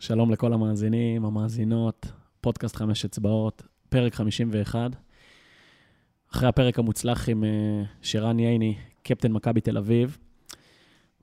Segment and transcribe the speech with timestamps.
[0.00, 2.06] שלום לכל המאזינים, המאזינות,
[2.40, 4.90] פודקאסט חמש אצבעות, פרק 51.
[6.32, 10.18] אחרי הפרק המוצלח עם אה, שרן ייני, קפטן מכבי תל אביב,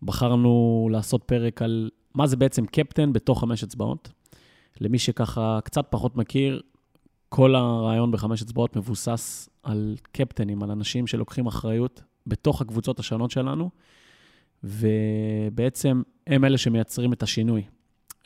[0.01, 4.11] בחרנו לעשות פרק על מה זה בעצם קפטן בתוך חמש אצבעות.
[4.81, 6.61] למי שככה קצת פחות מכיר,
[7.29, 13.69] כל הרעיון בחמש אצבעות מבוסס על קפטנים, על אנשים שלוקחים אחריות בתוך הקבוצות השונות שלנו,
[14.63, 17.63] ובעצם הם אלה שמייצרים את השינוי.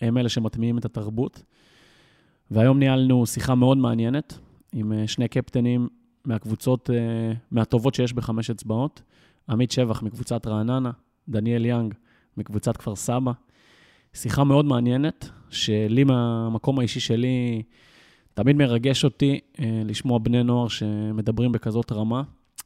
[0.01, 1.43] הם אלה שמטמיעים את התרבות.
[2.51, 4.37] והיום ניהלנו שיחה מאוד מעניינת
[4.73, 5.87] עם אה, שני קפטנים
[6.25, 9.01] מהקבוצות, אה, מהטובות שיש בחמש אצבעות.
[9.49, 10.91] עמית שבח מקבוצת רעננה,
[11.29, 11.93] דניאל יאנג
[12.37, 13.31] מקבוצת כפר סבא.
[14.13, 17.63] שיחה מאוד מעניינת, שלי, מהמקום האישי שלי,
[18.33, 22.23] תמיד מרגש אותי אה, לשמוע בני נוער שמדברים בכזאת רמה,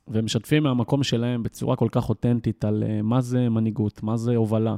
[0.08, 4.76] ומשתפים מהמקום שלהם בצורה כל כך אותנטית על מה זה מנהיגות, מה זה הובלה,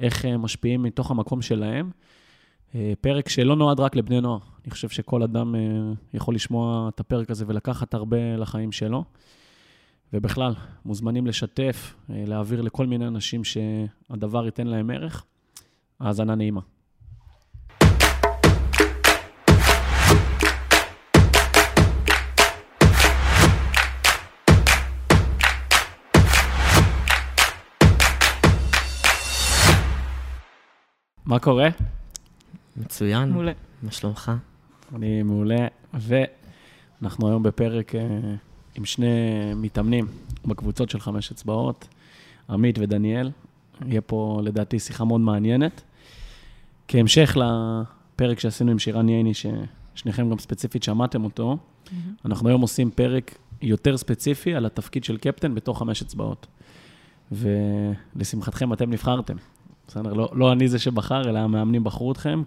[0.00, 1.90] איך הם משפיעים מתוך המקום שלהם.
[2.74, 4.38] אה, פרק שלא נועד רק לבני נוער.
[4.64, 5.60] אני חושב שכל אדם אה,
[6.14, 9.04] יכול לשמוע את הפרק הזה ולקחת הרבה לחיים שלו.
[10.12, 15.24] ובכלל, מוזמנים לשתף, אה, להעביר לכל מיני אנשים שהדבר ייתן להם ערך.
[16.00, 16.60] האזנה נעימה.
[31.30, 31.68] מה קורה?
[32.76, 33.30] מצוין.
[33.30, 33.52] מעולה.
[33.82, 34.32] מה שלומך?
[34.94, 38.00] אני מעולה, ואנחנו היום בפרק אה,
[38.74, 39.06] עם שני
[39.56, 40.06] מתאמנים
[40.46, 41.88] בקבוצות של חמש אצבעות,
[42.48, 43.30] עמית ודניאל.
[43.86, 45.82] יהיה פה לדעתי שיחה מאוד מעניינת.
[46.88, 51.56] כהמשך לפרק שעשינו עם שירן ייני, ששניכם גם ספציפית שמעתם אותו,
[52.24, 56.46] אנחנו היום עושים פרק יותר ספציפי על התפקיד של קפטן בתוך חמש אצבעות.
[57.32, 59.36] ולשמחתכם אתם נבחרתם.
[59.90, 60.12] בסדר?
[60.12, 62.42] לא, לא אני זה שבחר, אלא המאמנים בחרו אתכם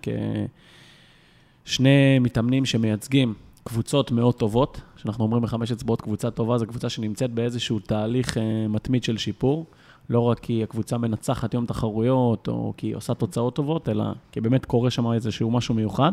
[1.65, 4.81] כשני מתאמנים שמייצגים קבוצות מאוד טובות.
[4.95, 9.65] כשאנחנו אומרים בחמש אצבעות קבוצה טובה, זו קבוצה שנמצאת באיזשהו תהליך uh, מתמיד של שיפור.
[10.09, 14.41] לא רק כי הקבוצה מנצחת יום תחרויות, או כי היא עושה תוצאות טובות, אלא כי
[14.41, 16.11] באמת קורה שם איזשהו משהו מיוחד.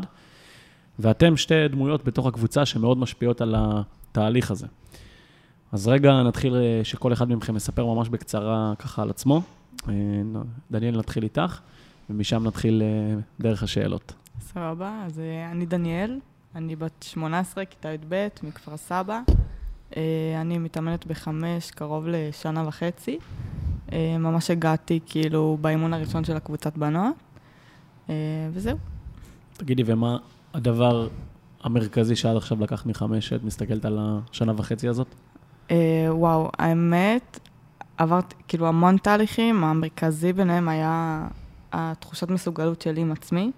[0.99, 4.67] ואתם שתי דמויות בתוך הקבוצה שמאוד משפיעות על התהליך הזה.
[5.73, 9.43] אז רגע נתחיל אה, שכל אחד מכם מספר ממש בקצרה ככה על עצמו.
[9.89, 9.95] אה,
[10.71, 11.61] דניאל, נתחיל איתך,
[12.11, 14.13] ומשם נתחיל אה, דרך השאלות.
[14.41, 15.21] סבבה, אז
[15.53, 16.19] אני דניאל,
[16.55, 19.21] אני בת 18, כיתה י"ב, מכפר סבא.
[20.41, 23.19] אני מתאמנת בחמש, קרוב לשנה וחצי.
[23.93, 27.15] ממש הגעתי כאילו באימון הראשון של הקבוצת בנות,
[28.53, 28.77] וזהו.
[29.53, 30.17] תגידי, ומה
[30.55, 31.09] הדבר
[31.63, 35.15] המרכזי שעד עכשיו לקח מחמש, את מסתכלת על השנה וחצי הזאת?
[36.09, 37.39] וואו, האמת,
[37.99, 41.27] עברת כאילו המון תהליכים, המרכזי ביניהם היה
[41.73, 43.51] התחושת מסוגלות שלי עם עצמי.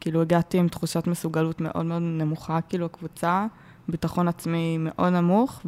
[0.00, 3.46] כאילו הגעתי עם תחושת מסוגלות מאוד מאוד נמוכה, כאילו הקבוצה,
[3.88, 5.62] ביטחון עצמי מאוד נמוך,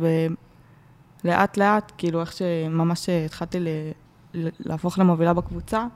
[1.25, 3.69] ולאט לאט, כאילו איך שממש התחלתי ל...
[4.61, 5.87] להפוך למובילה בקבוצה,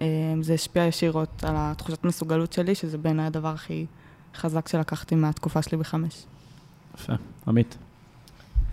[0.00, 0.06] אה,
[0.40, 3.86] זה השפיע ישירות על התחושת מסוגלות שלי, שזה בעיניי הדבר הכי
[4.34, 6.26] חזק שלקחתי מהתקופה שלי בחמש.
[6.94, 7.12] יפה.
[7.46, 7.76] עמית.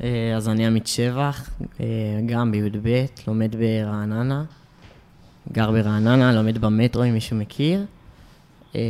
[0.03, 1.85] אה, אז אני עמית שבח, אה,
[2.25, 4.44] גם בי"ב, לומד ברעננה,
[5.51, 7.85] גר ברעננה, לומד במטרו, אם מישהו מכיר.
[8.75, 8.81] אה,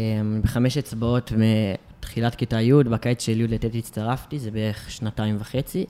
[0.41, 5.85] בחמש אצבעות מתחילת כיתה י', בקיץ של י' לט' הצטרפתי, זה בערך שנתיים וחצי,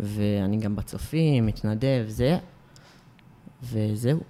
[0.00, 2.38] ואני גם בצופים, מתנדב, זה,
[3.62, 4.20] וזהו.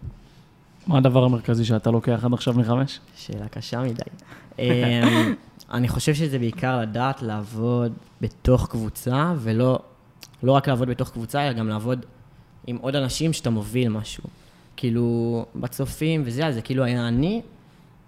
[0.86, 3.00] מה הדבר המרכזי שאתה לוקח עד עכשיו מחמש?
[3.16, 4.02] שאלה קשה מדי.
[5.72, 9.78] אני חושב שזה בעיקר לדעת לעבוד בתוך קבוצה, ולא
[10.42, 12.06] לא רק לעבוד בתוך קבוצה, אלא גם לעבוד
[12.66, 14.24] עם עוד אנשים שאתה מוביל משהו.
[14.76, 17.42] כאילו, בצופים וזה, אז זה כאילו היה אני,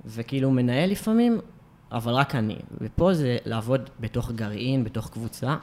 [0.07, 1.41] וכאילו מנהל לפעמים,
[1.93, 2.57] אבל רק אני.
[2.81, 5.57] ופה זה לעבוד בתוך גרעין, בתוך קבוצה,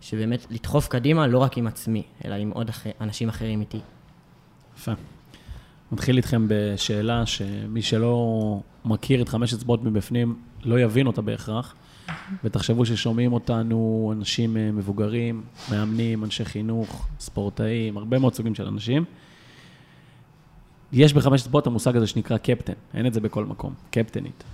[0.00, 3.80] שבאמת לדחוף קדימה לא רק עם עצמי, אלא עם עוד אחרי, אנשים אחרים איתי.
[4.76, 4.92] יפה.
[5.92, 11.74] נתחיל איתכם בשאלה שמי שלא מכיר את חמש אצבעות מבפנים, לא יבין אותה בהכרח.
[12.44, 19.04] ותחשבו ששומעים אותנו אנשים אה, מבוגרים, מאמנים, אנשי חינוך, ספורטאים, הרבה מאוד סוגים של אנשים.
[20.92, 24.44] יש בחמש אצבעות המושג הזה שנקרא קפטן, אין את זה בכל מקום, קפטנית.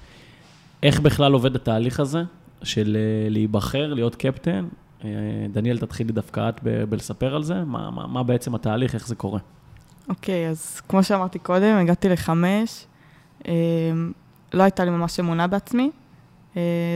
[0.82, 2.22] איך בכלל עובד התהליך הזה
[2.62, 4.68] של אה, להיבחר, להיות קפטן?
[5.04, 5.10] אה,
[5.52, 9.40] דניאל, תתחילי דווקא את בלספר על זה, מה, מה, מה בעצם התהליך, איך זה קורה.
[10.08, 12.86] אוקיי, okay, אז כמו שאמרתי קודם, הגעתי לחמש,
[14.54, 15.90] לא הייתה לי ממש אמונה בעצמי,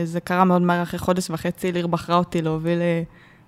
[0.03, 3.03] זה קרה מאוד מהר, אחרי חודש וחצי ליר בחרה אותי להוביל אה,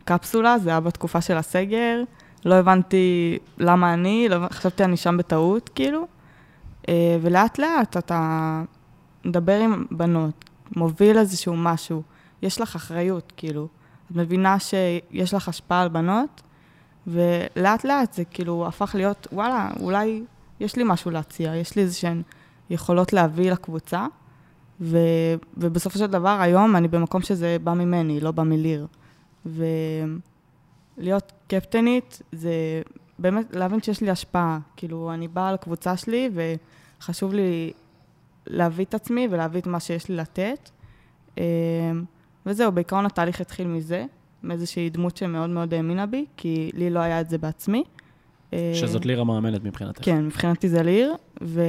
[0.06, 2.04] קפסולה, זה היה בתקופה של הסגר.
[2.46, 6.08] לא הבנתי למה אני, לא, חשבתי אני שם בטעות, כאילו.
[6.90, 8.64] אה, ולאט לאט אתה
[9.26, 10.46] מדבר עם בנות,
[10.76, 12.02] מוביל איזשהו משהו,
[12.42, 13.68] יש לך אחריות, כאילו.
[14.12, 16.42] את מבינה שיש לך השפעה על בנות,
[17.08, 20.24] ולאט לאט זה כאילו הפך להיות, וואלה, אולי
[20.60, 22.22] יש לי משהו להציע, יש לי איזשהן
[22.70, 24.06] יכולות להביא לקבוצה,
[24.82, 24.98] ו,
[25.58, 28.88] ובסופו של דבר היום אני במקום שזה בא ממני, לא בא מליר.
[29.46, 32.82] ולהיות קפטנית זה
[33.20, 34.60] באמת להבין שיש לי השפעה.
[34.76, 36.30] כאילו, אני באה לקבוצה שלי
[37.00, 37.74] וחשוב לי
[38.48, 40.70] להביא את עצמי ולהביא את מה שיש לי לתת.
[42.46, 44.06] וזהו, בעיקרון התהליך התחיל מזה,
[44.44, 47.84] מאיזושהי דמות שמאוד מאוד האמינה בי, כי לי לא היה את זה בעצמי.
[48.74, 50.06] שזאת ליר המאמנת מבחינתך.
[50.06, 51.62] כן, מבחינתי זה ליר, ו...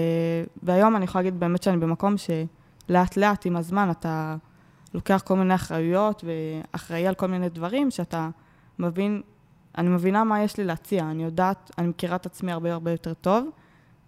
[0.63, 2.49] והיום אני יכולה להגיד באמת שאני במקום שלאט
[3.17, 4.37] לאט עם הזמן אתה
[4.95, 8.29] לוקח כל מיני אחריות ואחראי על כל מיני דברים שאתה
[8.79, 9.23] מבין,
[9.79, 13.15] אני מבינה מה יש לי להציע, אני יודעת, אני מכירה את עצמי הרבה הרבה יותר
[13.15, 13.49] טוב,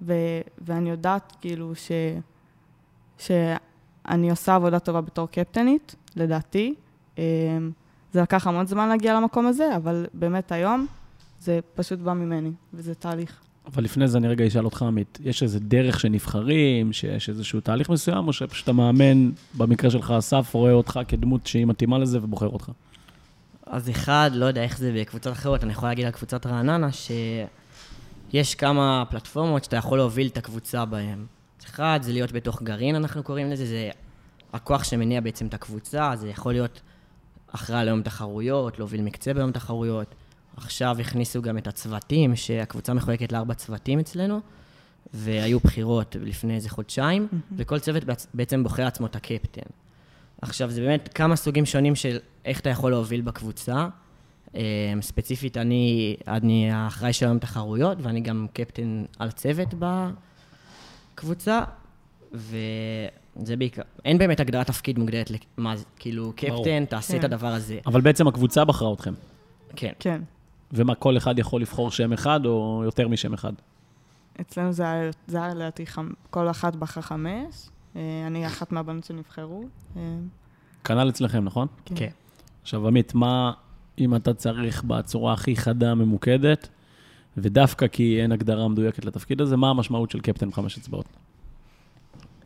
[0.03, 0.13] ו...
[0.59, 1.93] ואני יודעת כאילו ש...
[3.19, 6.75] שאני עושה עבודה טובה בתור קפטנית, לדעתי.
[7.19, 7.23] אמ,
[8.13, 10.87] זה לקח המון זמן להגיע למקום הזה, אבל באמת היום
[11.41, 13.43] זה פשוט בא ממני, וזה תהליך.
[13.67, 17.91] אבל לפני זה אני רגע אשאל אותך, עמית, יש איזה דרך שנבחרים, שיש איזשהו תהליך
[17.91, 22.71] מסוים, או שפשוט המאמן, במקרה שלך, אסף, רואה אותך כדמות שהיא מתאימה לזה ובוחר אותך?
[23.67, 28.55] אז אחד, לא יודע איך זה בקבוצות אחרות, אני יכול להגיד על קבוצת רעננה, שיש
[28.55, 31.25] כמה פלטפורמות שאתה יכול להוביל את הקבוצה בהן.
[31.65, 33.91] אחד, זה להיות בתוך גרעין, אנחנו קוראים לזה, זה
[34.53, 36.81] הכוח שמניע בעצם את הקבוצה, זה יכול להיות
[37.53, 40.15] אחראי על יום תחרויות, להוביל מקצה ביום תחרויות.
[40.57, 44.41] עכשיו הכניסו גם את הצוותים, שהקבוצה מחולקת לארבע צוותים אצלנו,
[45.15, 47.55] והיו בחירות לפני איזה חודשיים, mm-hmm.
[47.57, 48.05] וכל צוות
[48.35, 49.71] בעצם בוחר לעצמו את הקפטן.
[50.43, 53.89] עכשיו, זה באמת כמה סוגים שונים של איך אתה יכול להוביל בקבוצה.
[54.55, 54.61] אמ,
[55.03, 59.75] ספציפית, אני, אני האחראי של היום תחרויות, ואני גם קפטן על צוות
[61.15, 61.61] בקבוצה,
[62.33, 66.85] וזה בעיקר, אין באמת הגדרת תפקיד מוגדרת, מה זה, כאילו, קפטן, ברור.
[66.85, 67.19] תעשה כן.
[67.19, 67.79] את הדבר הזה.
[67.87, 69.15] אבל בעצם הקבוצה בחרה אתכם.
[69.77, 69.93] כן.
[69.99, 70.21] כן.
[70.73, 73.53] ומה, כל אחד יכול לבחור שם אחד או יותר משם אחד?
[74.41, 74.85] אצלנו זה
[75.33, 75.85] היה, לדעתי,
[76.31, 77.69] כל אחת בחרה חמש.
[77.97, 79.65] אה, אני אחת מהבנות שנבחרו.
[79.97, 80.03] אה,
[80.85, 81.69] כנ"ל אצלכם, נכון?
[81.85, 81.95] כן.
[81.97, 82.11] כן.
[82.63, 83.53] עכשיו, עמית, מה
[83.99, 86.69] אם אתה צריך בצורה הכי חדה, ממוקדת,
[87.37, 91.07] ודווקא כי אין הגדרה מדויקת לתפקיד הזה, מה המשמעות של קפטן חמש אצבעות?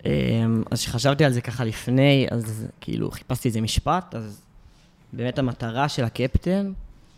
[0.04, 4.42] אמ, אז כשחשבתי על זה ככה לפני, אז כאילו חיפשתי איזה משפט, אז
[5.12, 6.72] באמת המטרה של הקפטן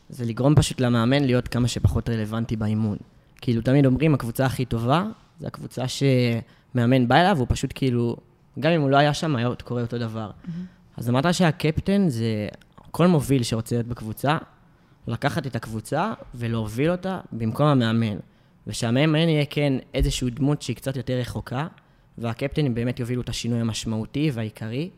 [0.08, 2.96] זה לגרום פשוט למאמן להיות כמה שפחות רלוונטי באימון.
[3.40, 5.04] כאילו, תמיד אומרים, הקבוצה הכי טובה,
[5.40, 8.16] זה הקבוצה שמאמן בא אליו, הוא פשוט כאילו,
[8.60, 10.30] גם אם הוא לא היה שם, היה קורה אותו דבר.
[10.30, 10.50] Mm-hmm.
[10.96, 12.48] אז המטרה של הקפטן זה,
[12.90, 14.38] כל מוביל שרוצה להיות בקבוצה,
[15.06, 18.16] לקחת את הקבוצה ולהוביל אותה במקום המאמן.
[18.66, 21.66] ושהמאמן יהיה כן איזושהי דמות שהיא קצת יותר רחוקה,
[22.18, 24.90] והקפטנים באמת יובילו את השינוי המשמעותי והעיקרי,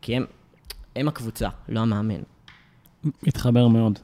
[0.00, 0.24] כי הם,
[0.96, 2.20] הם הקבוצה, לא המאמן.
[3.22, 3.98] מתחבר מאוד.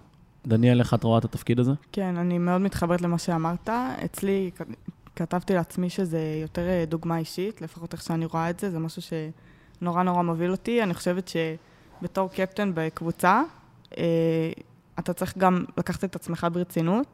[0.46, 1.72] דניאל, איך את רואה את התפקיד הזה?
[1.92, 3.68] כן, אני מאוד מתחברת למה שאמרת.
[4.04, 4.50] אצלי,
[5.16, 9.02] כתבתי לעצמי שזה יותר אה, דוגמה אישית, לפחות איך שאני רואה את זה, זה משהו
[9.02, 10.82] שנורא נורא מוביל אותי.
[10.82, 13.42] אני חושבת שבתור קפטן בקבוצה,
[13.98, 14.04] אה,
[14.98, 17.06] אתה צריך גם לקחת את עצמך ברצינות,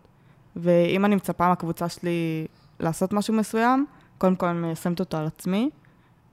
[0.56, 2.46] ואם אני מצפה מהקבוצה שלי
[2.80, 3.86] לעשות משהו מסוים,
[4.18, 5.70] קודם כל אני מיישמת אותו על עצמי.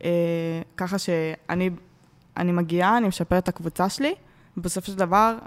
[0.04, 1.70] אה, ככה שאני
[2.38, 4.16] אני מגיעה, אני משפרת את הקבוצה שלי,
[4.58, 5.38] ובסופו של דבר,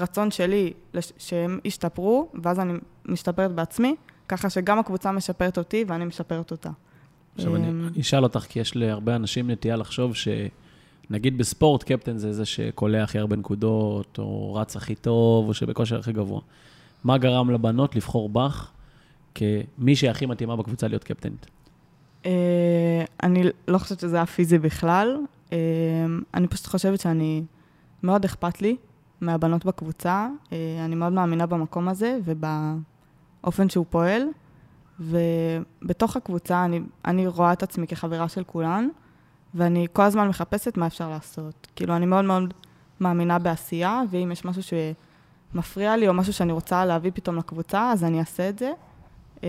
[0.00, 0.72] הרצון שלי
[1.18, 2.72] שהם ישתפרו, ואז אני
[3.04, 3.94] משתפרת בעצמי,
[4.28, 6.70] ככה שגם הקבוצה משפרת אותי ואני משפרת אותה.
[7.36, 12.32] עכשיו אני, אמ, אשאל אותך, כי יש להרבה אנשים נטייה לחשוב שנגיד בספורט, קפטן זה
[12.32, 16.40] זה שקולע הכי הרבה נקודות, או רץ הכי טוב, או שבכושר הכי גבוה.
[17.04, 18.70] מה גרם לבנות לבחור בך
[19.34, 21.46] כמי שהכי מתאימה בקבוצה להיות קפטנית?
[22.26, 25.16] אה, אני לא חושבת שזה היה פיזי בכלל.
[25.52, 25.58] אה,
[26.34, 27.42] אני פשוט חושבת שאני,
[28.02, 28.76] מאוד אכפת לי
[29.20, 30.28] מהבנות בקבוצה.
[30.52, 34.22] אה, אני מאוד מאמינה במקום הזה ובאופן שהוא פועל.
[35.00, 38.88] ובתוך הקבוצה אני, אני רואה את עצמי כחברה של כולן,
[39.54, 41.66] ואני כל הזמן מחפשת מה אפשר לעשות.
[41.76, 42.54] כאילו, אני מאוד מאוד
[43.00, 48.04] מאמינה בעשייה, ואם יש משהו שמפריע לי או משהו שאני רוצה להביא פתאום לקבוצה, אז
[48.04, 48.72] אני אעשה את זה.
[49.44, 49.48] אה,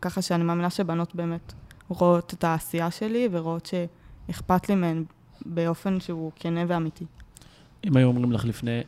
[0.00, 1.52] ככה שאני מאמינה שבנות באמת
[1.88, 5.04] רואות את העשייה שלי ורואות שאכפת לי מהן
[5.46, 7.04] באופן שהוא כנה ואמיתי.
[7.86, 8.80] אם היו אומרים לך לפני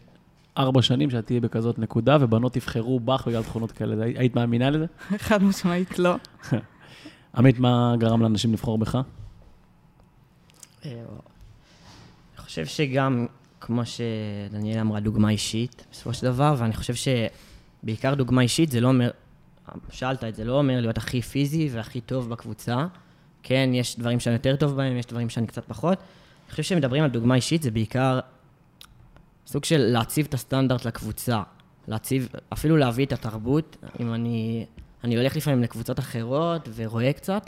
[0.58, 4.86] ארבע שנים שאת תהיי בכזאת נקודה, ובנות יבחרו בך בגלל תכונות כאלה, היית מאמינה לזה?
[5.26, 6.14] חד משמעית לא.
[7.36, 8.98] עמית, מה גרם לאנשים לבחור בך?
[10.84, 13.26] אה, אני חושב שגם,
[13.60, 18.88] כמו שדניאל אמרה, דוגמה אישית, בסופו של דבר, ואני חושב שבעיקר דוגמה אישית זה לא
[18.88, 19.10] אומר,
[19.90, 22.86] שאלת את זה, לא אומר להיות הכי פיזי והכי טוב בקבוצה,
[23.42, 25.98] כן, יש דברים שאני יותר טוב בהם, יש דברים שאני קצת פחות.
[25.98, 28.20] אני חושב שמדברים על דוגמה אישית, זה בעיקר
[29.46, 31.42] סוג של להציב את הסטנדרט לקבוצה.
[31.88, 33.76] להציב, אפילו להביא את התרבות.
[34.00, 34.66] אם אני,
[35.04, 37.42] אני הולך לפעמים לקבוצות אחרות ורואה קצת,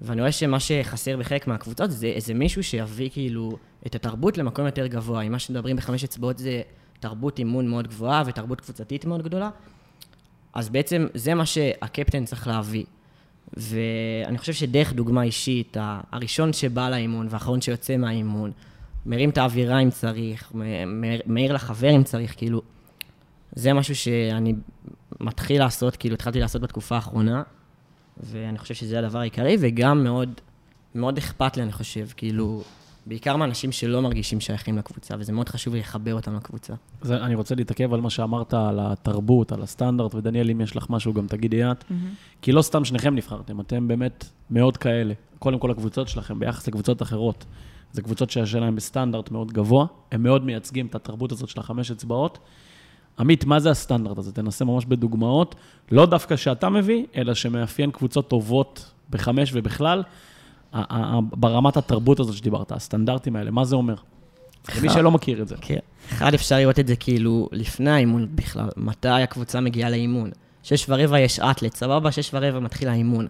[0.00, 4.86] ואני רואה שמה שחסר בחלק מהקבוצות זה איזה מישהו שיביא כאילו את התרבות למקום יותר
[4.86, 5.22] גבוה.
[5.22, 6.62] אם מה שמדברים בחמש אצבעות זה
[7.00, 9.50] תרבות אימון מאוד גבוהה ותרבות קבוצתית מאוד גדולה,
[10.54, 12.84] אז בעצם זה מה שהקפטן צריך להביא.
[13.56, 15.76] ואני חושב שדרך דוגמה אישית,
[16.12, 18.52] הראשון שבא לאימון והאחרון שיוצא מהאימון,
[19.08, 20.52] מרים את האווירה אם צריך,
[21.26, 22.62] מעיר לחבר אם צריך, כאילו,
[23.52, 24.54] זה משהו שאני
[25.20, 27.42] מתחיל לעשות, כאילו, התחלתי לעשות בתקופה האחרונה,
[28.22, 30.30] ואני חושב שזה הדבר העיקרי, וגם מאוד,
[30.94, 32.62] מאוד אכפת לי, אני חושב, כאילו,
[33.06, 36.74] בעיקר מאנשים שלא מרגישים שייכים לקבוצה, וזה מאוד חשוב לחבר אותם לקבוצה.
[37.02, 40.86] זה, אני רוצה להתעכב על מה שאמרת, על התרבות, על הסטנדרט, ודניאל, אם יש לך
[40.90, 41.82] משהו, גם תגידי את.
[41.82, 41.94] Mm-hmm.
[42.42, 45.14] כי לא סתם שניכם נבחרתם, אתם באמת מאוד כאלה.
[45.38, 47.44] קודם כל, הקבוצות שלכם ביחס לקבוצות אחרות.
[47.92, 51.90] זה קבוצות שיש להן בסטנדרט מאוד גבוה, הם מאוד מייצגים את התרבות הזאת של החמש
[51.90, 52.38] אצבעות.
[53.18, 54.32] עמית, מה זה הסטנדרט הזה?
[54.32, 55.54] תנסה ממש בדוגמאות,
[55.90, 60.02] לא דווקא שאתה מביא, אלא שמאפיין קבוצות טובות בחמש ובכלל,
[61.20, 63.94] ברמת התרבות הזאת שדיברת, הסטנדרטים האלה, מה זה אומר?
[64.76, 65.56] למי שלא מכיר את זה.
[65.60, 65.78] כן.
[66.12, 70.30] אחד, אפשר לראות את זה כאילו לפני האימון בכלל, מתי הקבוצה מגיעה לאימון.
[70.62, 73.26] שש ורבע יש אטלט, סבבה, שש ורבע מתחיל האימון.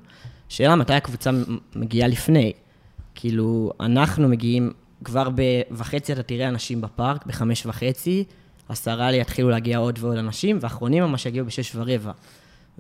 [0.49, 1.31] שאלה מתי הקבוצה
[1.77, 2.53] מגיעה לפני.
[3.21, 4.73] כאילו, אנחנו מגיעים,
[5.05, 5.29] כבר
[5.79, 8.25] בחצי אתה תראה אנשים בפארק, בחמש וחצי,
[8.69, 12.13] עשרה יתחילו להגיע עוד ועוד אנשים, ואחרונים ממש יגיעו בשש ורבע.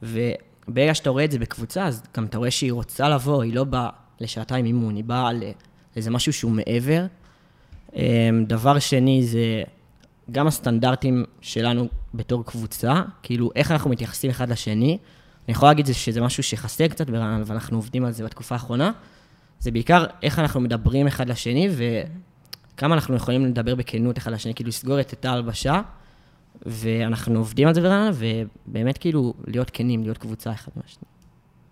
[0.02, 3.64] וברגע שאתה רואה את זה בקבוצה, אז גם אתה רואה שהיא רוצה לבוא, היא לא
[3.64, 3.88] באה
[4.21, 5.30] לשעתיים אימון, היא באה
[5.97, 7.07] לאיזה משהו שהוא מעבר.
[7.97, 9.62] אמ, דבר שני זה
[10.33, 14.99] גם הסטנדרטים שלנו בתור קבוצה, כאילו איך אנחנו מתייחסים אחד לשני.
[15.49, 18.92] אני יכול להגיד שזה משהו שחסר קצת ברעננה, ואנחנו עובדים על זה בתקופה האחרונה.
[19.61, 24.69] זה בעיקר איך אנחנו מדברים אחד לשני, וכמה אנחנו יכולים לדבר בכנות אחד לשני, כאילו
[24.69, 25.81] לסגור את תא ההלבשה,
[26.67, 31.03] ואנחנו עובדים על זה ברעננה, ובאמת כאילו להיות כנים, להיות קבוצה אחד עם השני.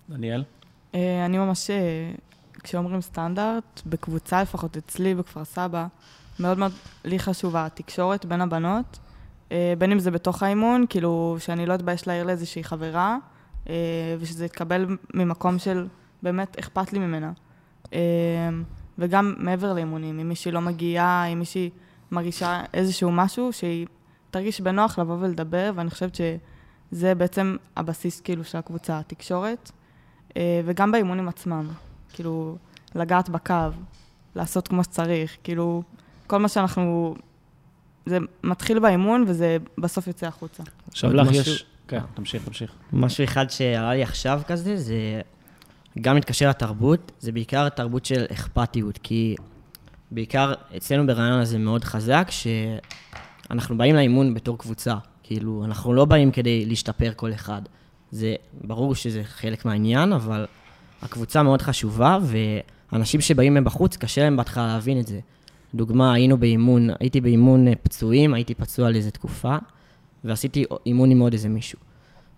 [0.08, 0.44] דניאל?
[0.94, 2.12] אה, אני ממש אה,
[2.62, 5.86] כשאומרים סטנדרט, בקבוצה לפחות אצלי בכפר סבא,
[6.40, 6.72] מאוד מאוד
[7.04, 8.98] לי חשובה התקשורת בין הבנות,
[9.52, 13.18] אה, בין אם זה בתוך האימון, כאילו שאני לא אתבייש להעיר לאיזושהי חברה,
[14.18, 15.86] ושזה יתקבל ממקום של
[16.22, 17.32] באמת אכפת לי ממנה.
[17.92, 17.98] אה,
[18.98, 21.70] וגם מעבר לאימונים, אם מישהי לא מגיעה, אם מישהי
[22.10, 23.86] מרגישה איזשהו משהו, שהיא
[24.30, 29.70] תרגיש בנוח לבוא ולדבר, ואני חושבת שזה בעצם הבסיס כאילו של הקבוצה, התקשורת,
[30.38, 31.68] וגם באימונים עצמם.
[32.12, 32.56] כאילו,
[32.94, 33.54] לגעת בקו,
[34.36, 35.82] לעשות כמו שצריך, כאילו,
[36.26, 37.14] כל מה שאנחנו...
[38.06, 40.62] זה מתחיל באימון וזה בסוף יוצא החוצה.
[40.88, 41.28] עכשיו לך.
[41.32, 41.66] יש...
[41.88, 42.72] כן, תמשיך, תמשיך.
[42.92, 45.20] משהו אחד שעלה לי עכשיו כזה, זה
[46.00, 49.36] גם מתקשר לתרבות, זה בעיקר תרבות של אכפתיות, כי
[50.10, 54.94] בעיקר אצלנו ברעננה זה מאוד חזק, שאנחנו באים לאימון בתור קבוצה.
[55.22, 57.62] כאילו, אנחנו לא באים כדי להשתפר כל אחד.
[58.10, 58.34] זה
[58.64, 60.46] ברור שזה חלק מהעניין, אבל
[61.02, 62.18] הקבוצה מאוד חשובה,
[62.92, 65.20] ואנשים שבאים מבחוץ, קשה להם בהתחלה להבין את זה.
[65.74, 69.56] דוגמה, היינו באימון, הייתי באימון אה, פצועים, הייתי פצוע לאיזה תקופה,
[70.24, 71.78] ועשיתי אימון עם עוד איזה מישהו.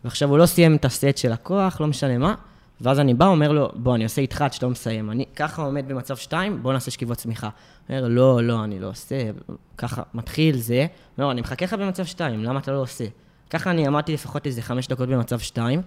[0.05, 2.35] ועכשיו הוא לא סיים את הסט של הכוח, לא משנה מה,
[2.81, 5.11] ואז אני בא, אומר לו, בוא, אני עושה איתך עד שאתה לא מסיים.
[5.11, 7.49] אני ככה עומד במצב שתיים, בוא נעשה שכיבות צמיחה.
[7.89, 9.31] אומר, לא, לא, אני לא עושה,
[9.79, 10.87] ככה, מתחיל זה.
[11.19, 13.05] לא, אני מחכה לך במצב שתיים, למה אתה לא עושה?
[13.51, 15.83] ככה אני עמדתי לפחות איזה חמש דקות במצב שתיים,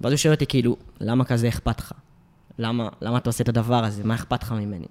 [0.00, 1.92] ואז הוא שואל אותי, כאילו, למה כזה אכפת לך?
[2.58, 4.04] למה, למה אתה עושה את הדבר הזה?
[4.04, 4.86] מה אכפת לך ממני?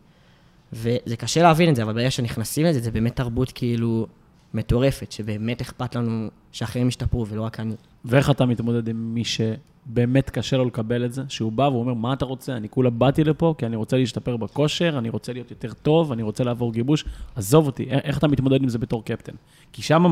[0.74, 4.08] וזה קשה להבין את זה, אבל ברגע שנכנסים לזה, זה באמת תרבות כאילו
[4.54, 7.74] מטורפת, שבאמת אכפת לנו שאחרים ישתפרו ולא רק אני.
[8.06, 11.22] ואיך אתה מתמודד עם מי שבאמת קשה לו לקבל את זה?
[11.30, 12.58] שהוא בא ואומר, מה אתה רוצה?
[12.58, 16.24] אני כולה באתי לפה כי אני רוצה להשתפר בכושר, אני רוצה להיות יותר טוב, אני
[16.24, 17.06] רוצה לעבור גיבוש.
[17.36, 19.34] עזוב אותי, איך אתה מתמודד עם זה בתור קפטן?
[19.74, 20.06] כי שם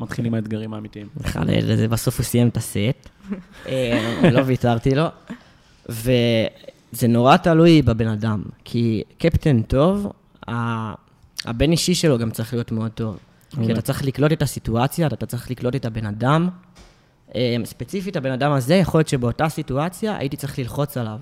[0.00, 1.06] מתחילים האתגרים האמיתיים.
[1.16, 3.08] בכלל, בסוף הוא סיים את הסט,
[3.66, 5.04] אה, לא ויתרתי לו.
[5.88, 10.12] וזה נורא תלוי בבן אדם, כי קפטן טוב,
[11.44, 13.18] הבן אישי שלו גם צריך להיות מאוד טוב.
[13.50, 16.48] כי אתה צריך לקלוט את הסיטואציה, אתה צריך לקלוט את הבן אדם.
[17.34, 21.18] אמ, ספציפית, הבן אדם הזה, יכול להיות שבאותה סיטואציה הייתי צריך ללחוץ עליו.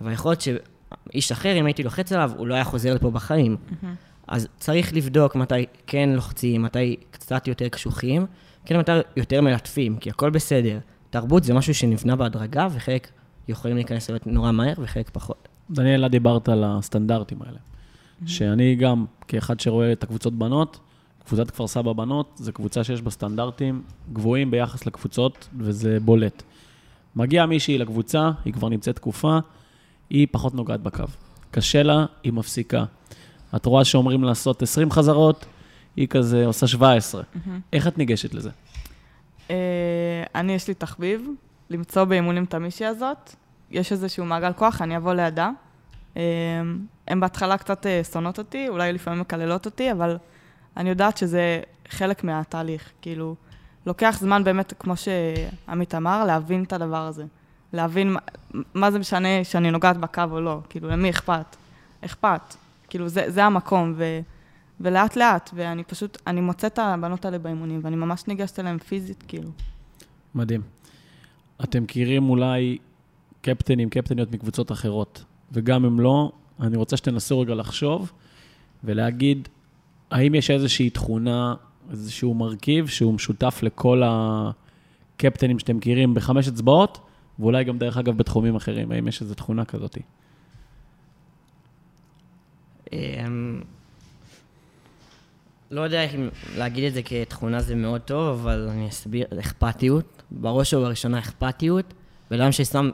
[0.00, 3.56] אבל יכול להיות שאיש אחר, אם הייתי לוחץ עליו, הוא לא היה חוזר לפה בחיים.
[4.28, 8.26] אז צריך לבדוק מתי כן לוחצים, מתי קצת יותר קשוחים,
[8.64, 10.78] כן מתי יותר מלטפים, כי הכל בסדר.
[11.10, 13.08] תרבות זה משהו שנבנה בהדרגה, וחלק
[13.48, 15.48] יכולים להיכנס להיות נורא מהר וחלק פחות.
[15.70, 17.58] דניאלה, דיברת על הסטנדרטים האלה.
[18.26, 20.78] שאני גם, כאחד שרואה את הקבוצות בנות,
[21.26, 26.42] קבוצת כפר סבא בנות, זו קבוצה שיש בה סטנדרטים גבוהים ביחס לקבוצות, וזה בולט.
[27.16, 29.38] מגיעה מישהי לקבוצה, היא כבר נמצאת תקופה,
[30.10, 31.04] היא פחות נוגעת בקו.
[31.50, 32.84] קשה לה, היא מפסיקה.
[33.56, 35.46] את רואה שאומרים לעשות 20 חזרות,
[35.96, 37.22] היא כזה עושה 17.
[37.72, 38.50] איך את ניגשת לזה?
[39.50, 41.28] אה, אני, יש לי תחביב,
[41.70, 43.34] למצוא באימונים את המישהי הזאת.
[43.70, 45.50] יש איזשהו מעגל כוח, אני אבוא לידה.
[46.16, 46.22] אה,
[47.08, 50.16] הן בהתחלה קצת אה, שונאות אותי, אולי לפעמים מקללות אותי, אבל
[50.76, 52.90] אני יודעת שזה חלק מהתהליך.
[53.02, 53.34] כאילו,
[53.86, 57.24] לוקח זמן באמת, כמו שעמית אמר, להבין את הדבר הזה.
[57.72, 58.20] להבין מה,
[58.74, 60.60] מה זה משנה שאני נוגעת בקו או לא.
[60.68, 61.56] כאילו, למי אכפת?
[62.00, 62.54] אכפת.
[62.88, 64.20] כאילו, זה, זה המקום, ו,
[64.80, 69.24] ולאט לאט, ואני פשוט, אני מוצאת את הבנות האלה באימונים, ואני ממש ניגשת אליהן פיזית,
[69.28, 69.50] כאילו.
[70.34, 70.60] מדהים.
[71.64, 72.78] אתם מכירים אולי
[73.40, 78.12] קפטנים, קפטניות מקבוצות אחרות, וגם אם לא, אני רוצה שתנסו רגע לחשוב
[78.84, 79.48] ולהגיד,
[80.10, 81.54] האם יש איזושהי תכונה,
[81.90, 86.98] איזשהו מרכיב שהוא משותף לכל הקפטנים שאתם מכירים בחמש אצבעות,
[87.38, 89.98] ואולי גם, דרך אגב, בתחומים אחרים, האם יש איזו תכונה כזאת?
[92.92, 93.60] אמ,
[95.70, 100.22] לא יודע אם להגיד את זה כתכונה זה מאוד טוב, אבל אני אסביר, אכפתיות.
[100.30, 101.94] בראש ובראשונה אכפתיות,
[102.30, 102.90] ולאדם ששם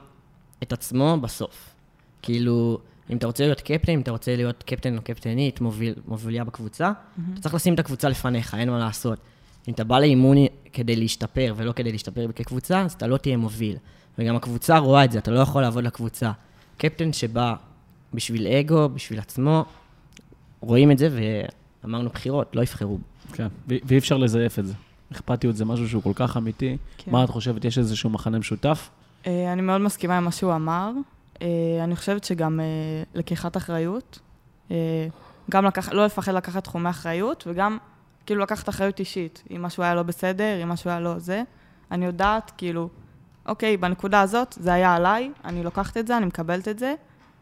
[0.63, 1.75] את עצמו בסוף.
[2.23, 2.79] כאילו,
[3.11, 6.93] אם אתה רוצה להיות קפטן, אם אתה רוצה להיות קפטן או קפטנית, מוביל, מוביליה בקבוצה,
[6.93, 7.21] mm-hmm.
[7.33, 9.19] אתה צריך לשים את הקבוצה לפניך, אין מה לעשות.
[9.69, 10.37] אם אתה בא לאימון
[10.73, 13.77] כדי להשתפר ולא כדי להשתפר כקבוצה, אז אתה לא תהיה מוביל.
[14.19, 16.33] וגם הקבוצה רואה את זה, אתה לא יכול לעבוד לקבוצה.
[16.79, 17.55] קפטן שבא
[18.15, 19.65] בשביל אגו, בשביל עצמו,
[20.61, 21.09] רואים את זה,
[21.85, 22.99] ואמרנו בחירות, לא יבחרו.
[23.33, 24.75] כן, ואי אפשר לזייף את זה.
[25.13, 26.77] אכפתיות זה משהו שהוא כל כך אמיתי.
[26.97, 27.11] כן.
[27.11, 28.91] מה את חושבת, יש איזשהו מחנה משותף?
[29.27, 30.93] אה, אני מאוד מסכימה עם מה שהוא אמר.
[31.43, 32.65] אה, אני חושבת שגם אה,
[33.15, 34.19] לקיחת אחריות,
[35.51, 37.79] גם לקח, לא לפחד לקחת תחומי אחריות, וגם
[38.27, 39.43] כאילו לקחת אחריות אישית.
[39.51, 41.43] אם משהו היה לא בסדר, אם משהו היה לא זה.
[41.91, 42.89] אני יודעת, כאילו,
[43.47, 46.95] אוקיי, בנקודה הזאת זה היה עליי, אני לוקחת את זה, אני מקבלת את זה,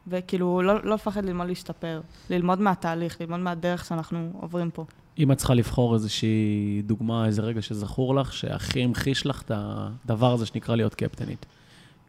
[0.06, 4.84] וכאילו, לא, לא לפחד ללמוד להשתפר, ללמוד מהתהליך, ללמוד מהדרך שאנחנו עוברים פה.
[5.18, 10.32] אם את צריכה לבחור איזושהי דוגמה, איזה רגע שזכור לך, שהכי המחיש לך את הדבר
[10.32, 11.46] הזה שנקרא להיות קפטנית.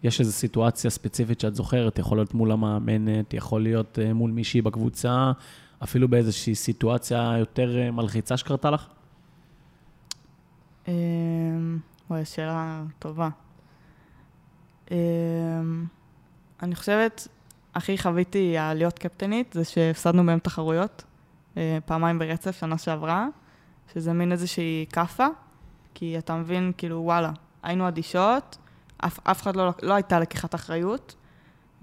[0.04, 4.62] יש איזו סיטואציה ספציפית שאת זוכרת, יכול להיות מול המאמנת, יכול להיות אה, מול מישהי
[4.62, 5.32] בקבוצה,
[5.84, 8.88] אפילו באיזושהי סיטואציה יותר אה, מלחיצה שקרתה לך?
[10.88, 13.30] אמ, וואי, שאלה טובה.
[14.92, 14.96] אמ,
[16.64, 17.28] אני חושבת,
[17.76, 21.04] הכי חוויתי להיות קפטנית, זה שהפסדנו בהם תחרויות.
[21.58, 23.28] אה, פעמיים ברצף שנה שעברה,
[23.94, 25.28] שזה מין איזושהי כאפה,
[25.94, 27.32] כי אתה מבין, כאילו, וואלה,
[27.64, 28.58] היינו אדישות,
[29.06, 31.16] אף, אף אחד לא, לא הייתה לקיחת אחריות,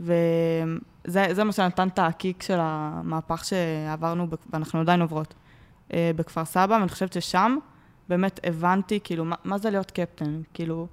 [0.01, 5.35] וזה מה שנתן את הקיק של המהפך שעברנו, ואנחנו עדיין עוברות,
[5.93, 7.57] אה, בכפר סבא, ואני חושבת ששם
[8.09, 10.41] באמת הבנתי, כאילו, מה, מה זה להיות קפטן?
[10.55, 10.87] כאילו,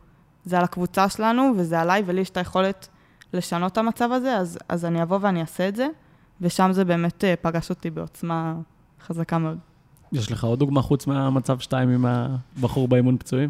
[0.45, 2.87] זה על הקבוצה שלנו, וזה עליי, ולי יש את היכולת
[3.33, 5.87] לשנות את המצב הזה, אז, אז אני אבוא ואני אעשה את זה.
[6.41, 8.55] ושם זה באמת אה, פגש אותי בעוצמה
[9.05, 9.57] חזקה מאוד.
[10.11, 13.49] יש לך עוד דוגמה חוץ מהמצב שתיים עם הבחור באימון פצועים?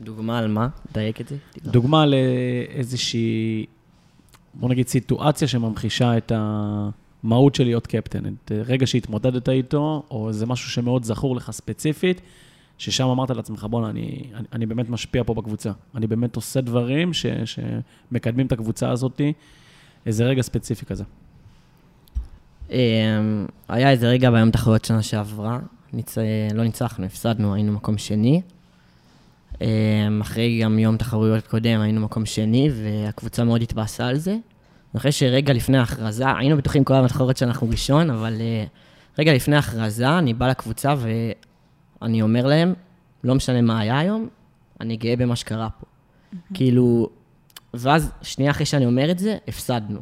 [0.00, 0.68] דוגמה על מה?
[0.92, 1.36] דייק את זה.
[1.64, 3.66] דוגמה לאיזושהי,
[4.54, 8.26] בוא נגיד, סיטואציה שממחישה את המהות של להיות קפטן.
[8.26, 12.20] את רגע שהתמודדת איתו, או איזה משהו שמאוד זכור לך ספציפית,
[12.78, 15.72] ששם אמרת לעצמך, בואנה, אני, אני, אני באמת משפיע פה בקבוצה.
[15.94, 19.20] אני באמת עושה דברים ש, שמקדמים את הקבוצה הזאת.
[20.06, 21.04] איזה רגע ספציפי כזה.
[22.70, 22.76] אמ,
[23.68, 25.58] היה איזה רגע ביום תחרויות שנה שעברה,
[25.92, 26.18] ניצ...
[26.54, 28.42] לא ניצחנו, הפסדנו, היינו מקום שני.
[29.60, 34.36] אמ, אחרי גם יום תחרויות קודם היינו מקום שני, והקבוצה מאוד התבאסה על זה.
[34.96, 38.64] אחרי שרגע לפני ההכרזה, היינו בטוחים כל התחרויות שאנחנו ראשון, אבל אה,
[39.18, 40.94] רגע לפני ההכרזה, אני בא לקבוצה
[42.00, 42.74] ואני אומר להם,
[43.24, 44.28] לא משנה מה היה היום,
[44.80, 45.86] אני גאה במה שקרה פה.
[46.54, 47.08] כאילו,
[47.74, 50.00] ואז, שנייה אחרי שאני אומר את זה, הפסדנו.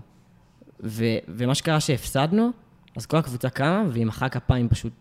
[0.85, 2.51] ו, ומה שקרה שהפסדנו,
[2.97, 4.93] אז כל הקבוצה קמה, והיא מחאה כפיים פשוט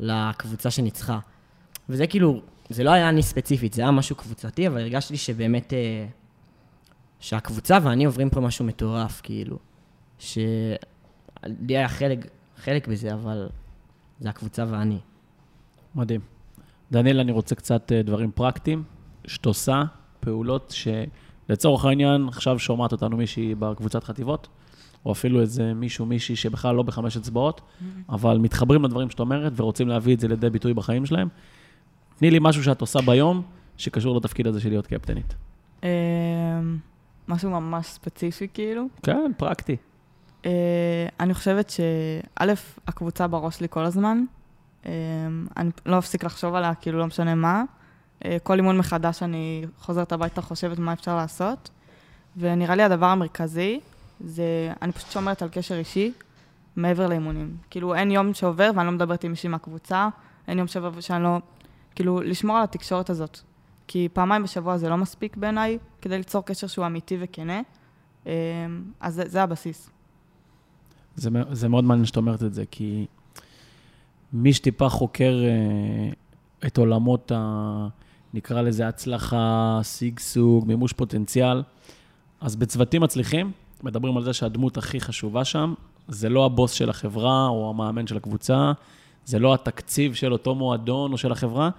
[0.00, 1.18] לקבוצה שניצחה.
[1.88, 6.06] וזה כאילו, זה לא היה אני ספציפית, זה היה משהו קבוצתי, אבל הרגשתי שבאמת, אה,
[7.20, 9.58] שהקבוצה ואני עוברים פה משהו מטורף, כאילו.
[10.18, 10.76] שלי
[11.68, 13.48] היה חלק, חלק בזה, אבל
[14.20, 14.98] זה הקבוצה ואני.
[15.94, 16.20] מדהים.
[16.92, 18.82] דניאל, אני רוצה קצת אה, דברים פרקטיים,
[19.26, 19.82] שאת עושה
[20.20, 20.88] פעולות ש...
[21.48, 24.48] לצורך העניין, עכשיו שומעת אותנו מישהי בקבוצת חטיבות,
[25.06, 27.84] או אפילו איזה מישהו, מישהי שבכלל לא בחמש אצבעות, mm-hmm.
[28.08, 31.28] אבל מתחברים לדברים שאת אומרת ורוצים להביא את זה לידי ביטוי בחיים שלהם.
[32.16, 33.42] תני לי משהו שאת עושה ביום
[33.76, 35.34] שקשור לתפקיד הזה של להיות קפטנית.
[35.82, 35.88] אמ,
[37.28, 38.86] משהו ממש ספציפי כאילו?
[39.02, 39.76] כן, פרקטי.
[40.46, 42.52] אה, אני חושבת שא',
[42.86, 44.24] הקבוצה בראש לי כל הזמן.
[44.86, 44.90] אמ,
[45.56, 47.62] אני לא אפסיק לחשוב עליה, כאילו, לא משנה מה.
[48.24, 51.70] אה, כל אימון מחדש אני חוזרת הביתה, חושבת מה אפשר לעשות.
[52.36, 53.80] ונראה לי הדבר המרכזי
[54.20, 56.12] זה, אני פשוט שומרת על קשר אישי
[56.76, 57.56] מעבר לאימונים.
[57.70, 60.08] כאילו, אין יום שעובר ואני לא מדברת עם מישהי מהקבוצה,
[60.48, 61.38] אין יום שעובר שאני לא...
[61.94, 63.38] כאילו, לשמור על התקשורת הזאת.
[63.86, 67.60] כי פעמיים בשבוע זה לא מספיק בעיניי כדי ליצור קשר שהוא אמיתי וכנה.
[68.26, 68.32] אה,
[69.00, 69.90] אז זה, זה הבסיס.
[71.16, 73.06] זה, זה מאוד מעניין שאת אומרת את זה, כי
[74.32, 76.12] מי שטיפה חוקר אה,
[76.66, 77.88] את עולמות ה...
[78.34, 81.62] נקרא לזה הצלחה, שגשוג, מימוש פוטנציאל,
[82.40, 83.52] אז בצוותים מצליחים,
[83.82, 85.74] מדברים על זה שהדמות הכי חשובה שם,
[86.08, 88.72] זה לא הבוס של החברה או המאמן של הקבוצה,
[89.24, 91.70] זה לא התקציב של אותו מועדון או של החברה,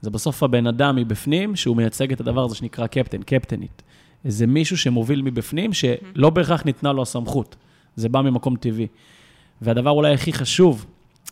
[0.00, 3.82] זה בסוף הבן אדם מבפנים, שהוא מייצג את הדבר הזה שנקרא קפטן, קפטנית.
[4.24, 7.56] איזה מישהו שמוביל מבפנים, שלא בהכרח ניתנה לו הסמכות.
[7.96, 8.86] זה בא ממקום טבעי.
[9.62, 10.86] והדבר אולי הכי חשוב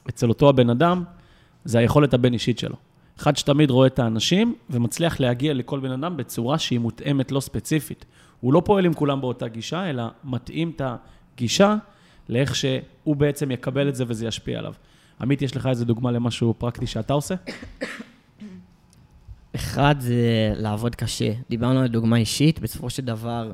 [0.08, 1.04] אצל אותו הבן אדם,
[1.64, 2.76] זה היכולת הבין-אישית שלו.
[3.18, 8.04] אחד שתמיד רואה את האנשים ומצליח להגיע לכל בן אדם בצורה שהיא מותאמת לא ספציפית.
[8.40, 10.82] הוא לא פועל עם כולם באותה גישה, אלא מתאים את
[11.34, 11.76] הגישה
[12.28, 14.72] לאיך שהוא בעצם יקבל את זה וזה ישפיע עליו.
[15.20, 17.34] עמית, יש לך איזה דוגמה למשהו פרקטי שאתה עושה?
[19.54, 21.32] אחד זה לעבוד קשה.
[21.50, 23.52] דיברנו על דוגמה אישית, בסופו של דבר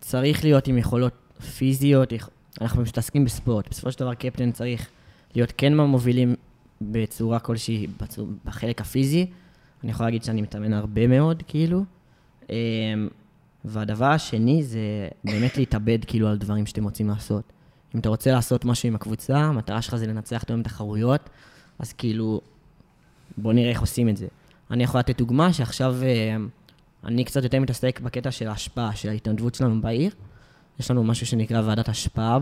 [0.00, 1.12] צריך להיות עם יכולות
[1.56, 2.12] פיזיות,
[2.60, 3.68] אנחנו מתעסקים בספורט.
[3.70, 4.88] בסופו של דבר קפטן צריך
[5.34, 6.34] להיות כן מהמובילים
[6.80, 7.86] בצורה כלשהי,
[8.44, 9.26] בחלק הפיזי.
[9.84, 11.84] אני יכול להגיד שאני מתאמן הרבה מאוד, כאילו.
[12.50, 12.54] אמ,
[13.64, 17.52] והדבר השני זה באמת להתאבד כאילו על דברים שאתם רוצים לעשות.
[17.94, 21.30] אם אתה רוצה לעשות משהו עם הקבוצה, המטרה שלך זה לנצח את תחרויות,
[21.78, 22.40] אז כאילו,
[23.36, 24.26] בוא נראה איך עושים את זה.
[24.70, 26.36] אני יכול לתת דוגמה שעכשיו אה,
[27.04, 30.10] אני קצת יותר מתעסק בקטע של ההשפעה, של ההתנדבות שלנו בעיר.
[30.80, 32.38] יש לנו משהו שנקרא ועדת השפעה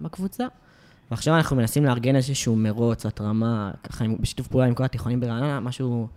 [0.00, 0.46] בקבוצה,
[1.10, 6.08] ועכשיו אנחנו מנסים לארגן איזשהו מרוץ, התרמה, ככה בשיתוף פעולה עם כל התיכונים ברעננה, משהו,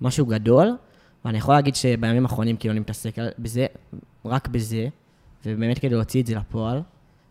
[0.00, 0.76] משהו גדול.
[1.24, 3.66] ואני יכול להגיד שבימים האחרונים כאילו אני מתעסק בזה,
[4.24, 4.88] רק בזה,
[5.46, 6.82] ובאמת כדי להוציא את זה לפועל,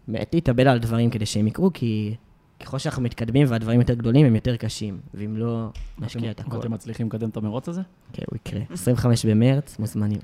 [0.07, 2.15] להתאבד על דברים כדי שהם יקרו, כי
[2.59, 6.57] ככל שאנחנו מתקדמים והדברים יותר גדולים, הם יותר קשים, ואם לא, נשקיע את הכול.
[6.57, 7.81] ואתם מצליחים לקדם את המרוץ הזה?
[8.13, 8.61] כן, הוא יקרה.
[8.69, 10.19] 25 במרץ, מוזמנים.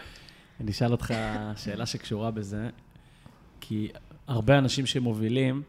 [0.60, 1.14] אני אשאל אותך
[1.56, 2.68] שאלה שקשורה בזה,
[3.60, 3.88] כי
[4.26, 5.62] הרבה אנשים שמובילים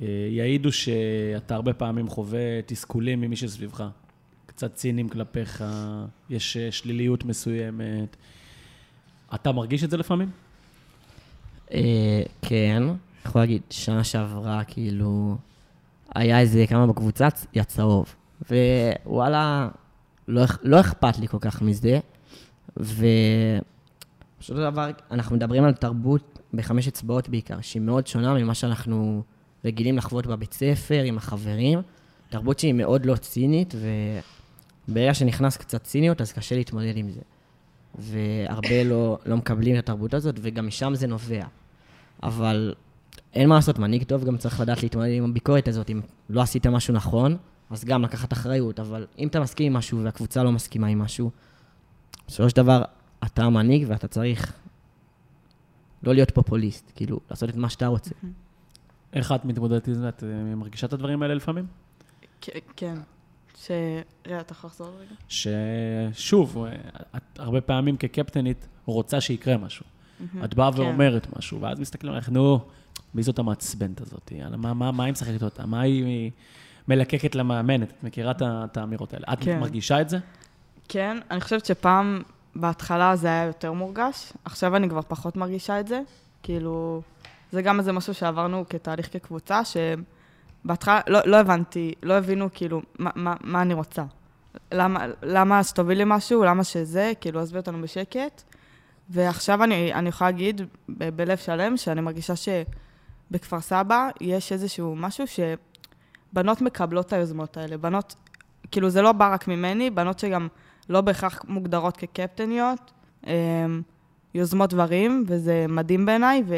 [0.00, 3.84] אה, יעידו שאתה הרבה פעמים חווה תסכולים ממי שסביבך.
[4.46, 5.64] קצת ציניים כלפיך,
[6.30, 8.16] יש אה, שליליות מסוימת.
[9.34, 10.30] אתה מרגיש את זה לפעמים?
[11.72, 12.82] אה, כן,
[13.26, 15.36] יכול להגיד, שנה שעברה, כאילו,
[16.14, 18.14] היה איזה כמה בקבוצה, היה צהוב.
[18.50, 19.68] ווואלה,
[20.28, 21.98] לא, לא אכפת לי כל כך מזה.
[22.76, 29.22] ופשוט דבר, אנחנו מדברים על תרבות בחמש אצבעות בעיקר, שהיא מאוד שונה ממה שאנחנו
[29.64, 31.82] רגילים לחוות בבית ספר, עם החברים.
[32.28, 33.74] תרבות שהיא מאוד לא צינית,
[34.88, 37.20] וברגע שנכנס קצת ציניות, אז קשה להתמודד עם זה.
[37.98, 41.44] והרבה לא, לא מקבלים את התרבות הזאת, וגם משם זה נובע.
[42.22, 42.74] אבל
[43.34, 45.90] אין מה לעשות, מנהיג טוב גם צריך לדעת להתמודד עם הביקורת הזאת.
[45.90, 47.36] אם לא עשית משהו נכון,
[47.70, 48.80] אז גם לקחת אחריות.
[48.80, 51.30] אבל אם אתה מסכים עם משהו והקבוצה לא מסכימה עם משהו,
[52.28, 52.82] בסופו של דבר
[53.24, 54.52] אתה המנהיג ואתה צריך
[56.02, 58.10] לא להיות פופוליסט, כאילו, לעשות את מה שאתה רוצה.
[59.12, 60.08] איך את מתמודדת עם זה?
[60.08, 61.66] את אה, מרגישה את הדברים האלה לפעמים?
[62.76, 62.94] כן.
[63.56, 63.70] ש...
[64.26, 65.14] רגע, אתה יכול לחזור רגע?
[65.28, 66.64] ששוב,
[67.16, 69.84] את הרבה פעמים כקפטנית רוצה שיקרה משהו.
[70.44, 70.80] את באה כן.
[70.80, 72.60] ואומרת משהו, ואז מסתכלים עליך, נו,
[73.14, 74.32] מי זאת המעצבנת הזאת?
[74.58, 75.66] מה, מה, מה היא משחקת אותה?
[75.66, 76.30] מה היא
[76.88, 77.90] מלקקת למאמנת?
[77.90, 79.26] את מכירה את האמירות האלה?
[79.32, 79.60] את כן.
[79.60, 80.18] מרגישה את זה?
[80.88, 82.22] כן, אני חושבת שפעם,
[82.54, 86.00] בהתחלה זה היה יותר מורגש, עכשיו אני כבר פחות מרגישה את זה.
[86.42, 87.02] כאילו,
[87.52, 89.60] זה גם איזה משהו שעברנו כתהליך כקבוצה,
[90.66, 94.04] שבהתחלה לא, לא הבנתי, לא הבינו כאילו מה, מה, מה אני רוצה.
[94.72, 98.42] למה, למה שתוביל לי משהו, למה שזה, כאילו, עזבי אותנו בשקט.
[99.10, 105.24] ועכשיו אני, אני יכולה להגיד ב- בלב שלם, שאני מרגישה שבכפר סבא יש איזשהו משהו
[105.26, 107.76] שבנות מקבלות את היוזמות האלה.
[107.76, 108.14] בנות,
[108.70, 110.48] כאילו, זה לא בא רק ממני, בנות שגם
[110.88, 112.92] לא בהכרח מוגדרות כקפטניות,
[114.34, 116.54] יוזמות דברים, וזה מדהים בעיניי, ו...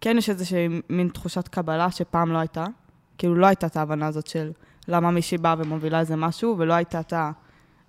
[0.00, 2.66] כן יש איזושהי מין תחושת קבלה שפעם לא הייתה.
[3.18, 4.52] כאילו, לא הייתה את ההבנה הזאת של
[4.88, 7.30] למה מישהי באה ומובילה איזה משהו, ולא הייתה את ה...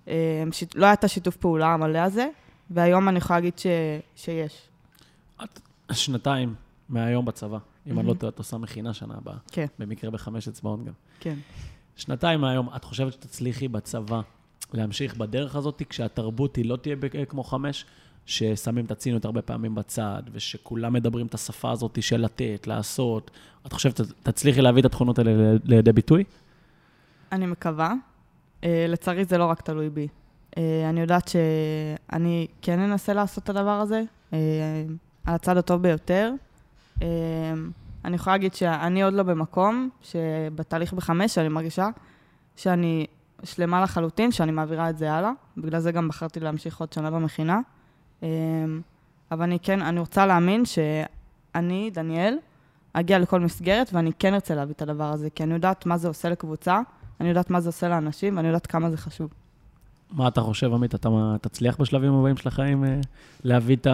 [0.08, 2.28] אה, לא היה את השיתוף פעולה המלא הזה,
[2.70, 3.66] והיום אני יכולה להגיד ש...
[4.16, 4.68] שיש.
[5.44, 5.60] את
[5.92, 6.54] שנתיים
[6.88, 7.58] מהיום בצבא.
[7.86, 9.36] אם אני לא טועה, את עושה מכינה שנה הבאה.
[9.52, 9.66] כן.
[9.78, 10.92] במקרה בחמש אצבעות גם.
[11.20, 11.34] כן.
[11.96, 14.20] שנתיים מהיום, את חושבת שתצליחי בצבא
[14.72, 16.96] להמשיך בדרך הזאת, כשהתרבות היא לא תהיה
[17.28, 17.84] כמו חמש?
[18.28, 23.30] ששמים את הציניות הרבה פעמים בצד, ושכולם מדברים את השפה הזאת של לתת, לעשות.
[23.66, 25.30] את חושבת, תצליחי להביא את התכונות האלה
[25.64, 26.24] לידי ביטוי?
[27.32, 27.94] אני מקווה.
[28.62, 30.08] Uh, לצערי זה לא רק תלוי בי.
[30.50, 30.58] Uh,
[30.90, 34.38] אני יודעת שאני כן אנסה לעשות את הדבר הזה, אה,
[35.26, 36.32] על הצד הטוב ביותר.
[37.02, 37.08] אה,
[38.04, 41.88] אני יכולה להגיד שאני עוד לא במקום, שבתהליך בחמש אני מרגישה
[42.56, 43.06] שאני
[43.44, 45.30] שלמה לחלוטין, שאני מעבירה את זה הלאה.
[45.56, 47.60] בגלל זה גם בחרתי להמשיך עוד שנה במכינה.
[48.22, 48.28] אה,
[49.30, 52.34] אבל אני כן, אני רוצה להאמין שאני, דניאל,
[52.92, 56.08] אגיע לכל מסגרת ואני כן ארצה להביא את הדבר הזה, כי אני יודעת מה זה
[56.08, 56.80] עושה לקבוצה,
[57.20, 59.30] אני יודעת מה זה עושה לאנשים, ואני יודעת כמה זה חשוב.
[60.10, 60.94] מה אתה חושב, עמית?
[60.94, 61.08] אתה
[61.40, 63.00] תצליח בשלבים הבאים של החיים אה,
[63.44, 63.86] להביא את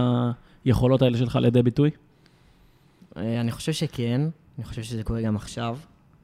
[0.64, 1.90] היכולות האלה שלך לידי ביטוי?
[3.16, 4.20] אה, אני חושב שכן,
[4.58, 5.78] אני חושב שזה קורה גם עכשיו,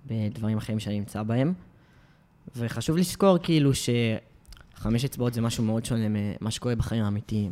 [0.06, 1.52] בדברים אחרים שאני נמצא בהם.
[2.56, 7.50] וחשוב לזכור כאילו שחמש אצבעות זה משהו מאוד שונה ממה שקורה בחיים האמיתיים.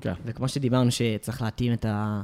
[0.00, 0.12] כן.
[0.24, 2.22] וכמו שדיברנו שצריך להתאים את, ה...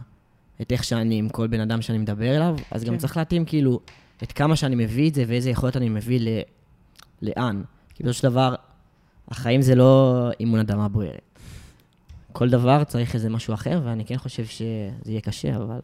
[0.63, 2.89] את איך שאני עם כל בן אדם שאני מדבר אליו, אז כן.
[2.89, 3.81] גם צריך להתאים כאילו
[4.23, 6.29] את כמה שאני מביא את זה ואיזה יכולות אני מביא ל...
[7.23, 7.63] לאן.
[7.95, 8.55] כי בסופו של דבר,
[9.29, 11.21] החיים זה לא אימון אדמה בוערת.
[12.33, 15.81] כל דבר צריך איזה משהו אחר, ואני כן חושב שזה יהיה קשה, אבל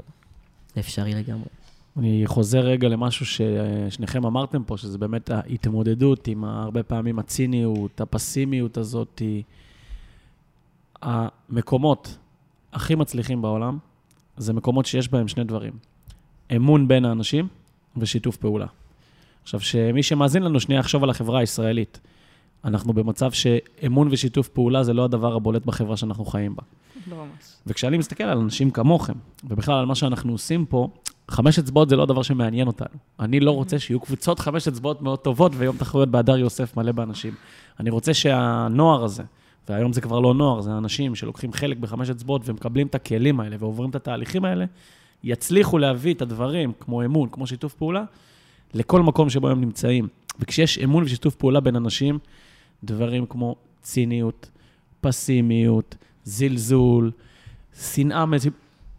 [0.75, 1.49] זה אפשרי לגמרי.
[1.97, 8.77] אני חוזר רגע למשהו ששניכם אמרתם פה, שזה באמת ההתמודדות עם הרבה פעמים הציניות, הפסימיות
[8.77, 9.23] הזאת.
[11.03, 12.19] המקומות
[12.73, 13.79] הכי מצליחים בעולם,
[14.37, 15.73] זה מקומות שיש בהם שני דברים.
[16.57, 17.49] אמון בין האנשים
[17.97, 18.67] ושיתוף פעולה.
[19.43, 22.01] עכשיו, שמי שמאזין לנו שנייה יחשוב על החברה הישראלית.
[22.65, 26.63] אנחנו במצב שאמון ושיתוף פעולה זה לא הדבר הבולט בחברה שאנחנו חיים בה.
[27.11, 27.57] לא ממש.
[27.67, 29.13] וכשאני מסתכל על אנשים כמוכם,
[29.45, 30.89] ובכלל על מה שאנחנו עושים פה,
[31.29, 32.99] חמש אצבעות זה לא הדבר שמעניין אותנו.
[33.21, 37.35] אני לא רוצה שיהיו קבוצות חמש אצבעות מאוד טובות ויום תחרויות בהדר יוסף מלא באנשים.
[37.81, 39.23] אני רוצה שהנוער הזה,
[39.69, 43.57] והיום זה כבר לא נוער, זה אנשים שלוקחים חלק בחמש אצבעות ומקבלים את הכלים האלה
[43.59, 44.65] ועוברים את התהליכים האלה,
[45.25, 48.05] יצליחו להביא את הדברים, כמו אמון, כמו שיתוף פעולה,
[48.75, 50.09] לכל מקום שבו הם נמצאים.
[50.41, 52.19] וכשיש אמון ושיתוף פעולה בין אנשים,
[52.85, 54.51] דברים כמו ציניות,
[55.01, 57.11] פסימיות, זלזול,
[57.81, 58.25] שנאה,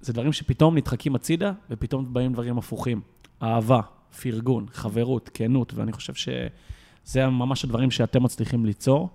[0.01, 3.01] זה דברים שפתאום נדחקים הצידה, ופתאום באים דברים הפוכים.
[3.43, 3.79] אהבה,
[4.21, 9.09] פרגון, חברות, כנות, ואני חושב שזה ממש הדברים שאתם מצליחים ליצור.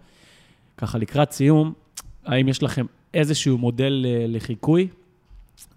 [0.79, 1.73] ככה, לקראת סיום,
[2.25, 4.89] האם יש לכם איזשהו מודל אה, לחיקוי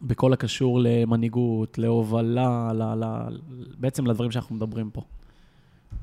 [0.02, 3.38] בכל הקשור למנהיגות, להובלה, ל, ל,
[3.78, 5.02] בעצם לדברים שאנחנו מדברים פה?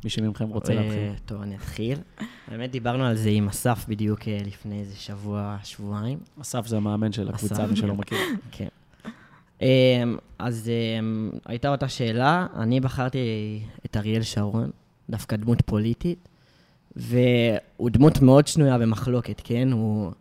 [0.05, 1.13] מי שמכם רוצה אה, להתחיל.
[1.27, 1.99] טוב, אני אתחיל.
[2.49, 6.19] באמת דיברנו על זה עם אסף בדיוק אה, לפני איזה שבוע, שבועיים.
[6.41, 8.19] אסף זה המאמן של הקבוצה, מי שלא מכיר.
[8.53, 8.69] כן.
[9.63, 9.67] אמ,
[10.39, 13.19] אז אמ, הייתה אותה שאלה, אני בחרתי
[13.87, 14.71] את אריאל שרון,
[15.11, 16.29] דווקא דמות פוליטית,
[16.99, 19.73] והוא דמות מאוד שנויה במחלוקת, כן?
[19.73, 20.13] הוא...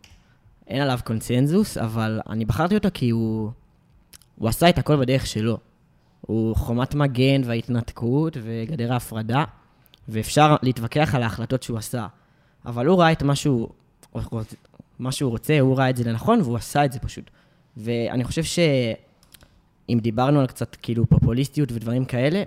[0.66, 3.50] אין עליו קונצנזוס, אבל אני בחרתי אותו כי הוא...
[4.36, 5.58] הוא עשה את הכל בדרך שלו.
[6.20, 9.44] הוא חומת מגן וההתנתקות וגדר ההפרדה,
[10.08, 12.06] ואפשר להתווכח על ההחלטות שהוא עשה.
[12.66, 13.68] אבל הוא ראה את מה שהוא,
[14.98, 17.30] מה שהוא רוצה, הוא ראה את זה לנכון, והוא עשה את זה פשוט.
[17.76, 22.42] ואני חושב שאם דיברנו על קצת כאילו פופוליסטיות ודברים כאלה,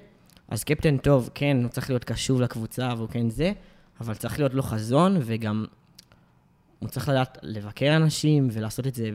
[0.47, 3.51] אז קפטן טוב, כן, הוא צריך להיות קשוב לקבוצה והוא כן זה,
[4.01, 5.65] אבל צריך להיות לו חזון, וגם
[6.79, 9.11] הוא צריך לדעת לבקר אנשים ולעשות את זה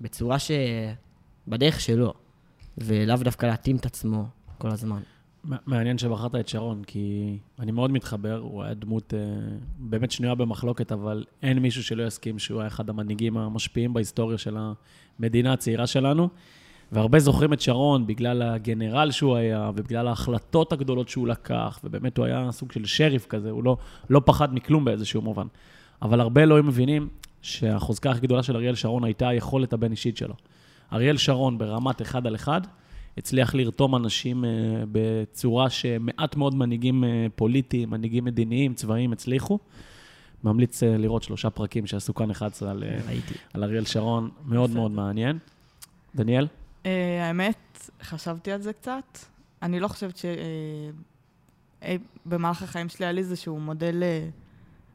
[0.00, 0.50] בצורה ש...
[1.48, 2.12] בדרך שלו,
[2.78, 4.26] ולאו דווקא להתאים את עצמו
[4.58, 5.00] כל הזמן.
[5.44, 9.18] מעניין שבחרת את שרון, כי אני מאוד מתחבר, הוא היה דמות אה,
[9.78, 14.56] באמת שנויה במחלוקת, אבל אין מישהו שלא יסכים שהוא היה אחד המנהיגים המשפיעים בהיסטוריה של
[15.18, 16.28] המדינה הצעירה שלנו.
[16.92, 22.26] והרבה זוכרים את שרון בגלל הגנרל שהוא היה, ובגלל ההחלטות הגדולות שהוא לקח, ובאמת הוא
[22.26, 23.76] היה סוג של שריף כזה, הוא לא,
[24.10, 25.46] לא פחד מכלום באיזשהו מובן.
[26.02, 27.08] אבל הרבה לא היו מבינים
[27.42, 30.34] שהחוזקה הכי גדולה של אריאל שרון הייתה היכולת הבין-אישית שלו.
[30.92, 32.60] אריאל שרון ברמת אחד על אחד,
[33.18, 34.46] הצליח לרתום אנשים uh,
[34.92, 39.58] בצורה שמעט מאוד מנהיגים uh, פוליטיים, מנהיגים מדיניים, צבאיים הצליחו.
[40.44, 42.84] ממליץ uh, לראות שלושה פרקים שעשו כאן 11 על,
[43.54, 45.38] על אריאל שרון, מאוד מאוד מעניין.
[46.14, 46.46] דניאל?
[46.82, 46.86] Uh,
[47.22, 49.18] האמת, חשבתי על זה קצת.
[49.62, 50.20] אני לא חושבת
[52.24, 54.02] שבמהלך uh, החיים שלי היה לי איזשהו מודל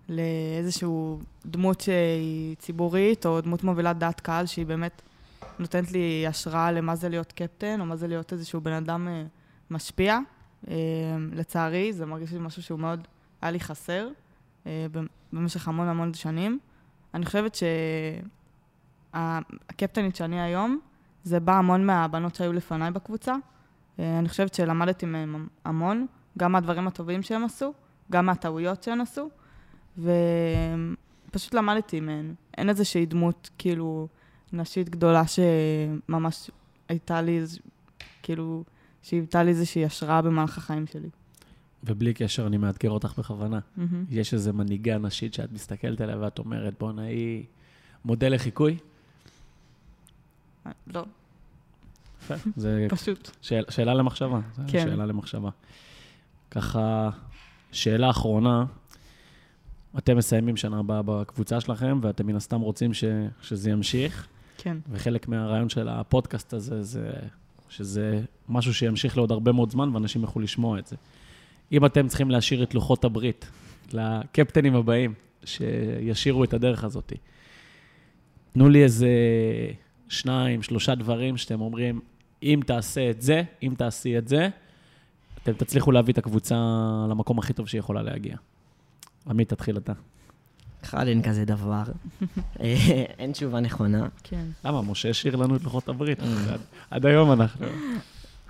[0.09, 5.01] לאיזשהו דמות שהיא ציבורית, או דמות מובילת דעת קהל שהיא באמת
[5.59, 9.07] נותנת לי השראה למה זה להיות קפטן, או מה זה להיות איזשהו בן אדם
[9.71, 10.19] משפיע.
[11.31, 13.07] לצערי, זה מרגיש לי משהו שהוא מאוד
[13.41, 14.09] היה לי חסר
[15.33, 16.59] במשך המון המון שנים.
[17.13, 17.57] אני חושבת
[19.13, 20.79] שהקפטנית שאני היום,
[21.27, 23.35] זה בא המון מהבנות שהיו לפניי בקבוצה.
[23.99, 26.05] אה, אני חושבת שלמדתי מהם המון,
[26.37, 27.73] גם מהדברים הטובים שהם עשו,
[28.11, 29.29] גם מהטעויות שהם עשו,
[29.97, 32.33] ופשוט למדתי מהן.
[32.57, 34.07] אין איזושהי דמות, כאילו,
[34.53, 36.51] נשית גדולה שממש
[36.89, 37.43] הייתה לי,
[38.23, 38.63] כאילו,
[39.01, 41.09] שהיוותה לי איזושהי השראה במהלך החיים שלי.
[41.83, 43.59] ובלי קשר, אני מאתגר אותך בכוונה.
[43.59, 43.81] Mm-hmm.
[44.09, 47.43] יש איזו מנהיגה נשית שאת מסתכלת עליה ואת אומרת, בואנה, היא
[48.05, 48.77] מודל לחיקוי?
[50.87, 51.05] לא.
[52.55, 53.31] זה פשוט.
[53.41, 54.39] שאל, שאלה למחשבה.
[54.67, 54.85] כן.
[54.89, 55.49] שאלה למחשבה.
[56.51, 57.09] ככה,
[57.71, 58.65] שאלה אחרונה,
[59.97, 63.03] אתם מסיימים שנה הבאה בקבוצה שלכם, ואתם מן הסתם רוצים ש,
[63.41, 64.27] שזה ימשיך,
[64.57, 64.77] כן.
[64.89, 67.11] וחלק מהרעיון של הפודקאסט הזה זה
[67.69, 70.95] שזה משהו שימשיך לעוד הרבה מאוד זמן, ואנשים יוכלו לשמוע את זה.
[71.71, 73.49] אם אתם צריכים להשאיר את לוחות הברית
[73.93, 77.13] לקפטנים הבאים, שישירו את הדרך הזאת,
[78.53, 79.09] תנו לי איזה
[80.09, 81.99] שניים, שלושה דברים שאתם אומרים,
[82.43, 84.49] אם תעשה את זה, אם תעשי את זה,
[85.43, 86.55] אתם תצליחו להביא את הקבוצה
[87.09, 88.35] למקום הכי טוב שהיא יכולה להגיע.
[89.29, 89.93] עמית, תתחיל אתה.
[90.83, 91.83] אחד, אין כזה דבר.
[92.61, 92.75] אה,
[93.19, 94.07] אין תשובה נכונה.
[94.23, 94.45] כן.
[94.65, 94.81] למה?
[94.81, 96.19] משה השאיר לנו את לוחות הברית.
[96.19, 96.59] עד-
[96.91, 97.65] עד היום אנחנו...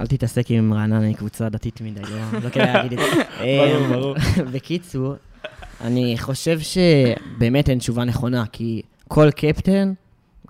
[0.02, 3.24] אל תתעסק עם רעננה, היא קבוצה דתית מדי, לא לא כדאי להגיד את זה.
[3.40, 4.16] ברור, ברור.
[4.54, 5.14] בקיצור,
[5.82, 9.94] אני חושב שבאמת אין תשובה נכונה, כי כל קפטן,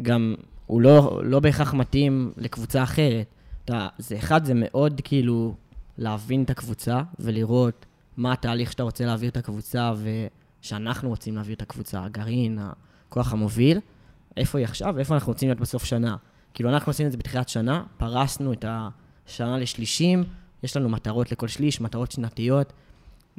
[0.02, 0.36] גם
[0.68, 3.28] הוא לא, לא בהכרח מתאים לקבוצה אחרת.
[3.66, 5.56] אתה, זה אחד, זה מאוד כאילו
[5.98, 7.86] להבין את הקבוצה ולראות
[8.18, 9.94] מה התהליך שאתה רוצה להעביר את הקבוצה
[10.62, 12.60] ושאנחנו רוצים להעביר את הקבוצה, הגרעין,
[13.10, 13.80] הכוח המוביל,
[14.38, 16.16] איפה היא עכשיו ואיפה אנחנו רוצים להיות בסוף שנה.
[16.54, 20.24] כאילו, אנחנו עשינו את זה בתחילת שנה, פרסנו את השנה לשלישים,
[20.64, 22.74] יש לנו מטרות לכל שליש, מטרות שנתיות,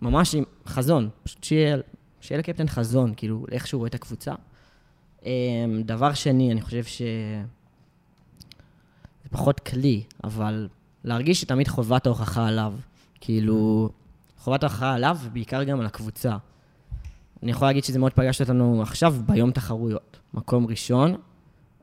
[0.02, 1.76] ממש עם חזון, פשוט שיהיה,
[2.20, 4.34] שיהיה לקפטן חזון, כאילו, איך שהוא רואה את הקבוצה.
[5.24, 7.02] אמ, דבר שני, אני חושב ש...
[9.24, 10.68] זה פחות כלי, אבל
[11.04, 12.74] להרגיש שתמיד חובת ההוכחה עליו.
[13.20, 13.90] כאילו,
[14.38, 16.36] חובת ההוכחה עליו, ובעיקר גם על הקבוצה.
[17.42, 20.18] אני יכול להגיד שזה מאוד פגש אותנו עכשיו ביום תחרויות.
[20.34, 21.14] מקום ראשון,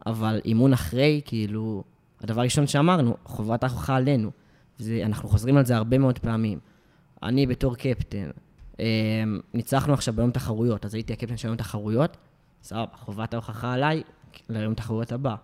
[0.06, 1.84] אבל אימון אחרי, כאילו,
[2.22, 4.32] הדבר הראשון שאמרנו, חובת ההוכחה עלינו.
[4.78, 6.60] זה, אנחנו חוזרים על זה הרבה מאוד פעמים.
[7.24, 8.30] אני בתור קפטן,
[8.80, 8.86] אה,
[9.54, 12.18] ניצחנו עכשיו ביום תחרויות, אז הייתי הקפטן של יום תחרויות,
[12.66, 14.04] סבבה, חובת ההוכחה עליי
[14.50, 15.36] ליום תחרויות הבא.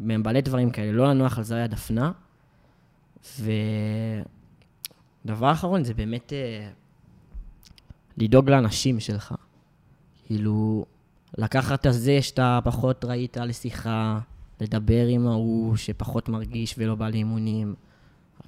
[0.00, 2.12] מלא דברים כאלה, לא לנוח על זרי הדפנה.
[5.24, 6.70] ודבר אחרון זה באמת אה,
[8.16, 9.34] לדאוג לאנשים שלך.
[10.26, 10.86] כאילו,
[11.38, 14.18] לקחת את זה שאתה פחות ראית לשיחה,
[14.60, 17.74] לדבר עם ההוא שפחות מרגיש ולא בא לאימונים.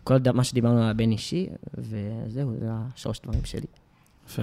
[0.04, 3.66] כל מה שדיברנו על הבן אישי, וזהו, זה השלוש דברים שלי.
[4.26, 4.42] יפה.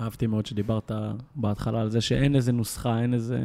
[0.00, 0.92] אהבתי מאוד שדיברת
[1.34, 3.38] בהתחלה על זה שאין איזה נוסחה, אין איזה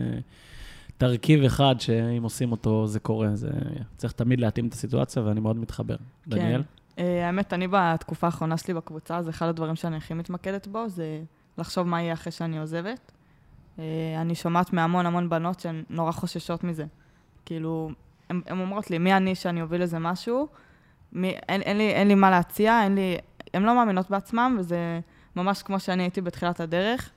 [0.98, 3.36] תרכיב אחד שאם עושים אותו זה קורה.
[3.36, 3.50] זה
[3.98, 5.96] צריך תמיד להתאים את הסיטואציה, ואני מאוד מתחבר.
[6.28, 6.64] דניאל?
[6.64, 7.04] כן.
[7.04, 11.22] אה, האמת, אני בתקופה האחרונה שלי בקבוצה, זה אחד הדברים שאני הכי מתמקדת בו, זה
[11.58, 13.12] לחשוב מה יהיה אחרי שאני עוזבת.
[13.80, 13.84] אה,
[14.22, 16.86] אני שומעת מהמון המון בנות שהן נורא חוששות מזה.
[17.46, 17.92] כאילו,
[18.30, 20.48] הן אומרות לי, מי אני שאני אוביל איזה משהו?
[21.14, 23.18] מי, אין, אין, לי, אין לי מה להציע, אין לי...
[23.54, 25.00] הן לא מאמינות בעצמן, וזה
[25.36, 27.10] ממש כמו שאני הייתי בתחילת הדרך.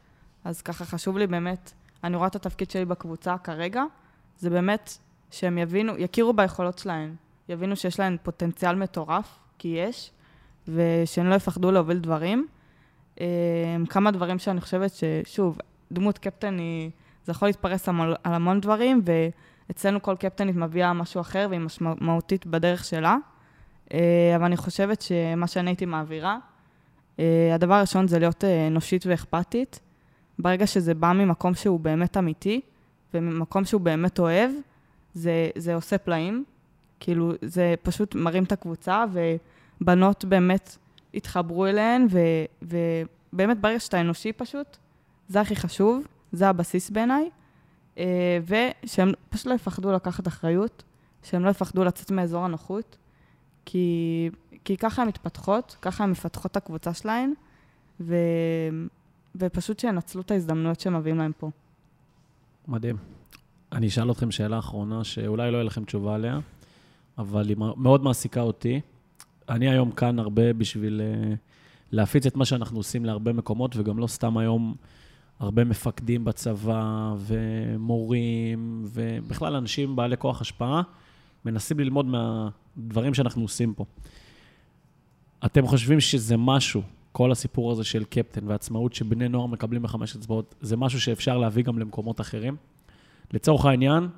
[0.44, 1.72] אז ככה חשוב לי באמת,
[2.04, 3.82] אני רואה את התפקיד שלי בקבוצה כרגע,
[4.38, 4.98] זה באמת
[5.30, 7.14] שהם יבינו, יכירו ביכולות שלהן,
[7.48, 10.10] יבינו שיש להן פוטנציאל מטורף, כי יש,
[10.68, 12.46] ושהן לא יפחדו להוביל דברים.
[13.20, 13.26] אה,
[13.88, 15.58] כמה דברים שאני חושבת ששוב,
[15.92, 16.90] דמות קפטן היא,
[17.24, 19.02] זה יכול להתפרס על המון דברים,
[19.68, 23.16] ואצלנו כל קפטנית מביאה משהו אחר והיא משמעותית בדרך שלה.
[23.94, 26.38] אה, אבל אני חושבת שמה שאני הייתי מעבירה,
[27.54, 29.80] הדבר הראשון זה להיות אה, אנושית ואכפתית.
[30.38, 32.60] ברגע שזה בא ממקום שהוא באמת אמיתי,
[33.14, 34.50] וממקום שהוא באמת אוהב,
[35.14, 36.44] זה, זה עושה פלאים.
[37.00, 39.04] כאילו, זה פשוט מרים את הקבוצה,
[39.80, 40.76] ובנות באמת
[41.14, 42.18] התחברו אליהן, ו,
[42.62, 44.76] ובאמת ברגע שאתה אנושי פשוט,
[45.28, 47.30] זה הכי חשוב, זה הבסיס בעיניי.
[47.98, 50.82] אה, ושהם פשוט לא יפחדו לקחת אחריות,
[51.22, 52.96] שהם לא יפחדו לצאת מאזור הנוחות,
[53.64, 54.30] כי,
[54.66, 57.32] כי ככה הן מתפתחות, ככה הן מפתחות את הקבוצה שלהן,
[58.00, 58.16] ו,
[59.36, 61.50] ופשוט שינצלו את ההזדמנויות שמביאים להם פה.
[62.68, 62.96] מדהים.
[63.72, 66.38] אני אשאל אתכם שאלה אחרונה, שאולי לא יהיה לכם תשובה עליה,
[67.18, 68.80] אבל היא מאוד מעסיקה אותי.
[69.48, 71.34] אני היום כאן הרבה בשביל אה,
[71.92, 74.74] להפיץ את מה שאנחנו עושים להרבה מקומות, וגם לא סתם היום
[75.38, 80.82] הרבה מפקדים בצבא, ומורים, ובכלל אנשים בעלי כוח השפעה,
[81.44, 83.84] מנסים ללמוד מהדברים שאנחנו עושים פה.
[85.44, 86.82] אתם חושבים שזה משהו,
[87.12, 91.64] כל הסיפור הזה של קפטן והעצמאות שבני נוער מקבלים בחמש אצבעות, זה משהו שאפשר להביא
[91.64, 92.56] גם למקומות אחרים?
[93.32, 94.08] לצורך העניין,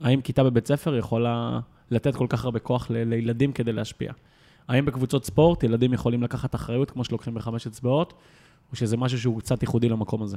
[0.00, 1.60] האם כיתה בבית ספר יכולה
[1.90, 4.12] לתת כל כך הרבה כוח ל- לילדים כדי להשפיע?
[4.68, 8.14] האם בקבוצות ספורט ילדים יכולים לקחת אחריות כמו שלוקחים בחמש אצבעות,
[8.70, 10.36] או שזה משהו שהוא קצת ייחודי למקום הזה?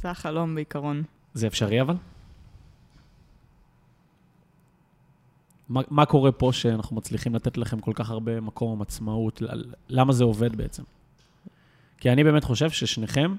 [0.00, 1.02] זה החלום בעיקרון.
[1.34, 1.94] זה אפשרי אבל?
[5.68, 9.42] מה, מה קורה פה שאנחנו מצליחים לתת לכם כל כך הרבה מקום, עצמאות?
[9.42, 10.82] ל- למה זה עובד בעצם?
[11.98, 13.34] כי אני באמת חושב ששניכם,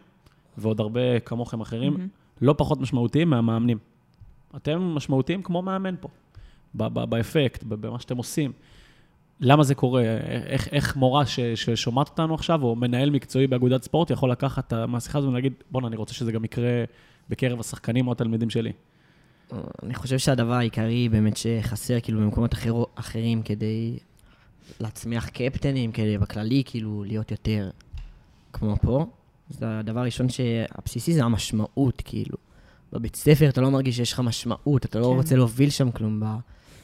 [0.57, 2.07] ועוד הרבה כמוכם אחרים, מהמם.
[2.41, 3.77] לא פחות משמעותיים מהמאמנים.
[4.55, 6.07] אתם משמעותיים כמו מאמן פה,
[6.75, 8.51] ב- ב- באפקט, במה שאתם עושים.
[9.39, 10.03] למה זה קורה?
[10.45, 15.19] איך, איך מורה ש, ששומעת אותנו עכשיו, או מנהל מקצועי באגודת ספורט, יכול לקחת מהשיחה
[15.19, 16.83] הזו ולהגיד, בואנה, אני רוצה שזה גם יקרה
[17.29, 18.71] בקרב השחקנים או התלמידים שלי.
[19.83, 23.97] אני חושב שהדבר העיקרי באמת שחסר כאילו במקומות אחר, אחרים כדי
[24.79, 27.69] להצמיח קפטנים, כדי בכללי כאילו להיות יותר
[28.53, 29.05] כמו פה.
[29.49, 32.37] זה הדבר הראשון שהבסיסי זה המשמעות, כאילו.
[32.93, 35.15] בבית ספר אתה לא מרגיש שיש לך משמעות, אתה לא כן.
[35.15, 36.19] רוצה להוביל שם כלום.
[36.19, 36.25] ב,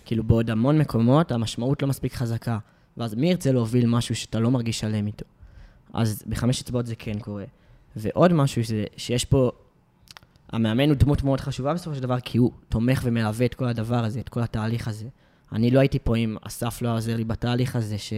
[0.06, 2.58] כאילו בעוד המון מקומות המשמעות לא מספיק חזקה.
[2.98, 5.26] ואז מי ירצה להוביל משהו שאתה לא מרגיש שלם איתו?
[5.94, 7.44] אז בחמש אצבעות זה כן קורה.
[7.96, 9.52] ועוד משהו זה שיש פה,
[10.52, 14.04] המאמן הוא דמות מאוד חשובה בסופו של דבר, כי הוא תומך ומלווה את כל הדבר
[14.04, 15.06] הזה, את כל התהליך הזה.
[15.52, 18.14] אני לא הייתי פה אם אסף לא עוזר לי בתהליך הזה ש,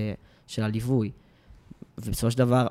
[0.47, 1.11] של הליווי.
[1.97, 2.67] ובסופו של דבר,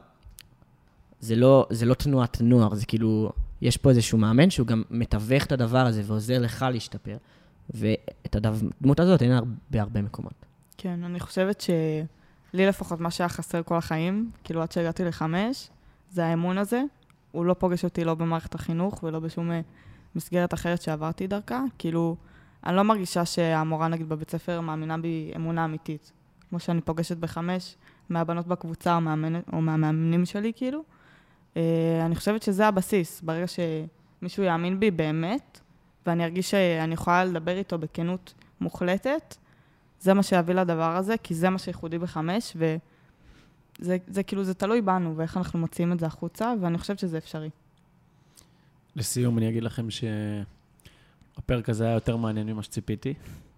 [1.20, 5.44] זה לא, זה לא תנועת נוער, זה כאילו, יש פה איזשהו מאמן שהוא גם מתווך
[5.46, 7.16] את הדבר הזה ועוזר לך להשתפר.
[7.70, 10.32] ואת הדמות הזאת אין הר- בהרבה מקומות.
[10.78, 15.68] כן, אני חושבת שלי לפחות מה שהיה חסר כל החיים, כאילו עד שהגעתי לחמש,
[16.10, 16.82] זה האמון הזה.
[17.32, 19.60] הוא לא פוגש אותי לא במערכת החינוך ולא בשום אה,
[20.14, 21.62] מסגרת אחרת שעברתי דרכה.
[21.78, 22.16] כאילו,
[22.66, 26.12] אני לא מרגישה שהמורה נגיד בבית ספר מאמינה בי אמונה אמיתית.
[26.50, 27.76] כמו שאני פוגשת בחמש
[28.08, 30.82] מהבנות בקבוצה או, מאמנת, או מהמאמנים שלי, כאילו.
[31.56, 33.22] אה, אני חושבת שזה הבסיס.
[33.22, 35.60] ברגע שמישהו יאמין בי באמת,
[36.06, 39.36] ואני ארגיש שאני יכולה לדבר איתו בכנות מוחלטת,
[40.00, 42.76] זה מה שיביא לדבר הזה, כי זה מה שייחודי בחמש, וזה
[43.82, 47.50] זה, כאילו, זה תלוי בנו, ואיך אנחנו מוציאים את זה החוצה, ואני חושבת שזה אפשרי.
[48.96, 53.14] לסיום, אני אגיד לכם שהפרק הזה היה יותר מעניין ממה שציפיתי.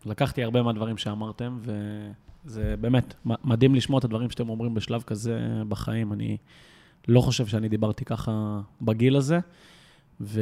[0.07, 6.12] לקחתי הרבה מהדברים שאמרתם, וזה באמת מדהים לשמוע את הדברים שאתם אומרים בשלב כזה בחיים.
[6.12, 6.37] אני
[7.09, 9.39] לא חושב שאני דיברתי ככה בגיל הזה,
[10.20, 10.39] וזה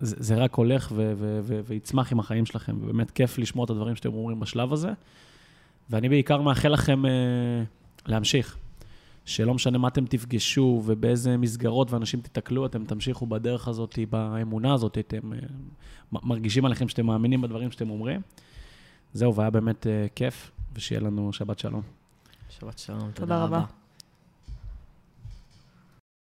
[0.00, 3.96] זה רק הולך ו- ו- ו- ויצמח עם החיים שלכם, ובאמת כיף לשמוע את הדברים
[3.96, 4.92] שאתם אומרים בשלב הזה.
[5.90, 7.08] ואני בעיקר מאחל לכם uh,
[8.06, 8.56] להמשיך.
[9.24, 14.98] שלא משנה מה אתם תפגשו ובאיזה מסגרות ואנשים תיתקלו, אתם תמשיכו בדרך הזאת, באמונה הזאת,
[14.98, 15.38] אתם אה,
[16.12, 18.20] מרגישים עליכם שאתם מאמינים בדברים שאתם אומרים.
[19.12, 21.82] זהו, והיה באמת אה, כיף, ושיהיה לנו שבת שלום.
[22.50, 23.64] שבת שלום, תודה רבה.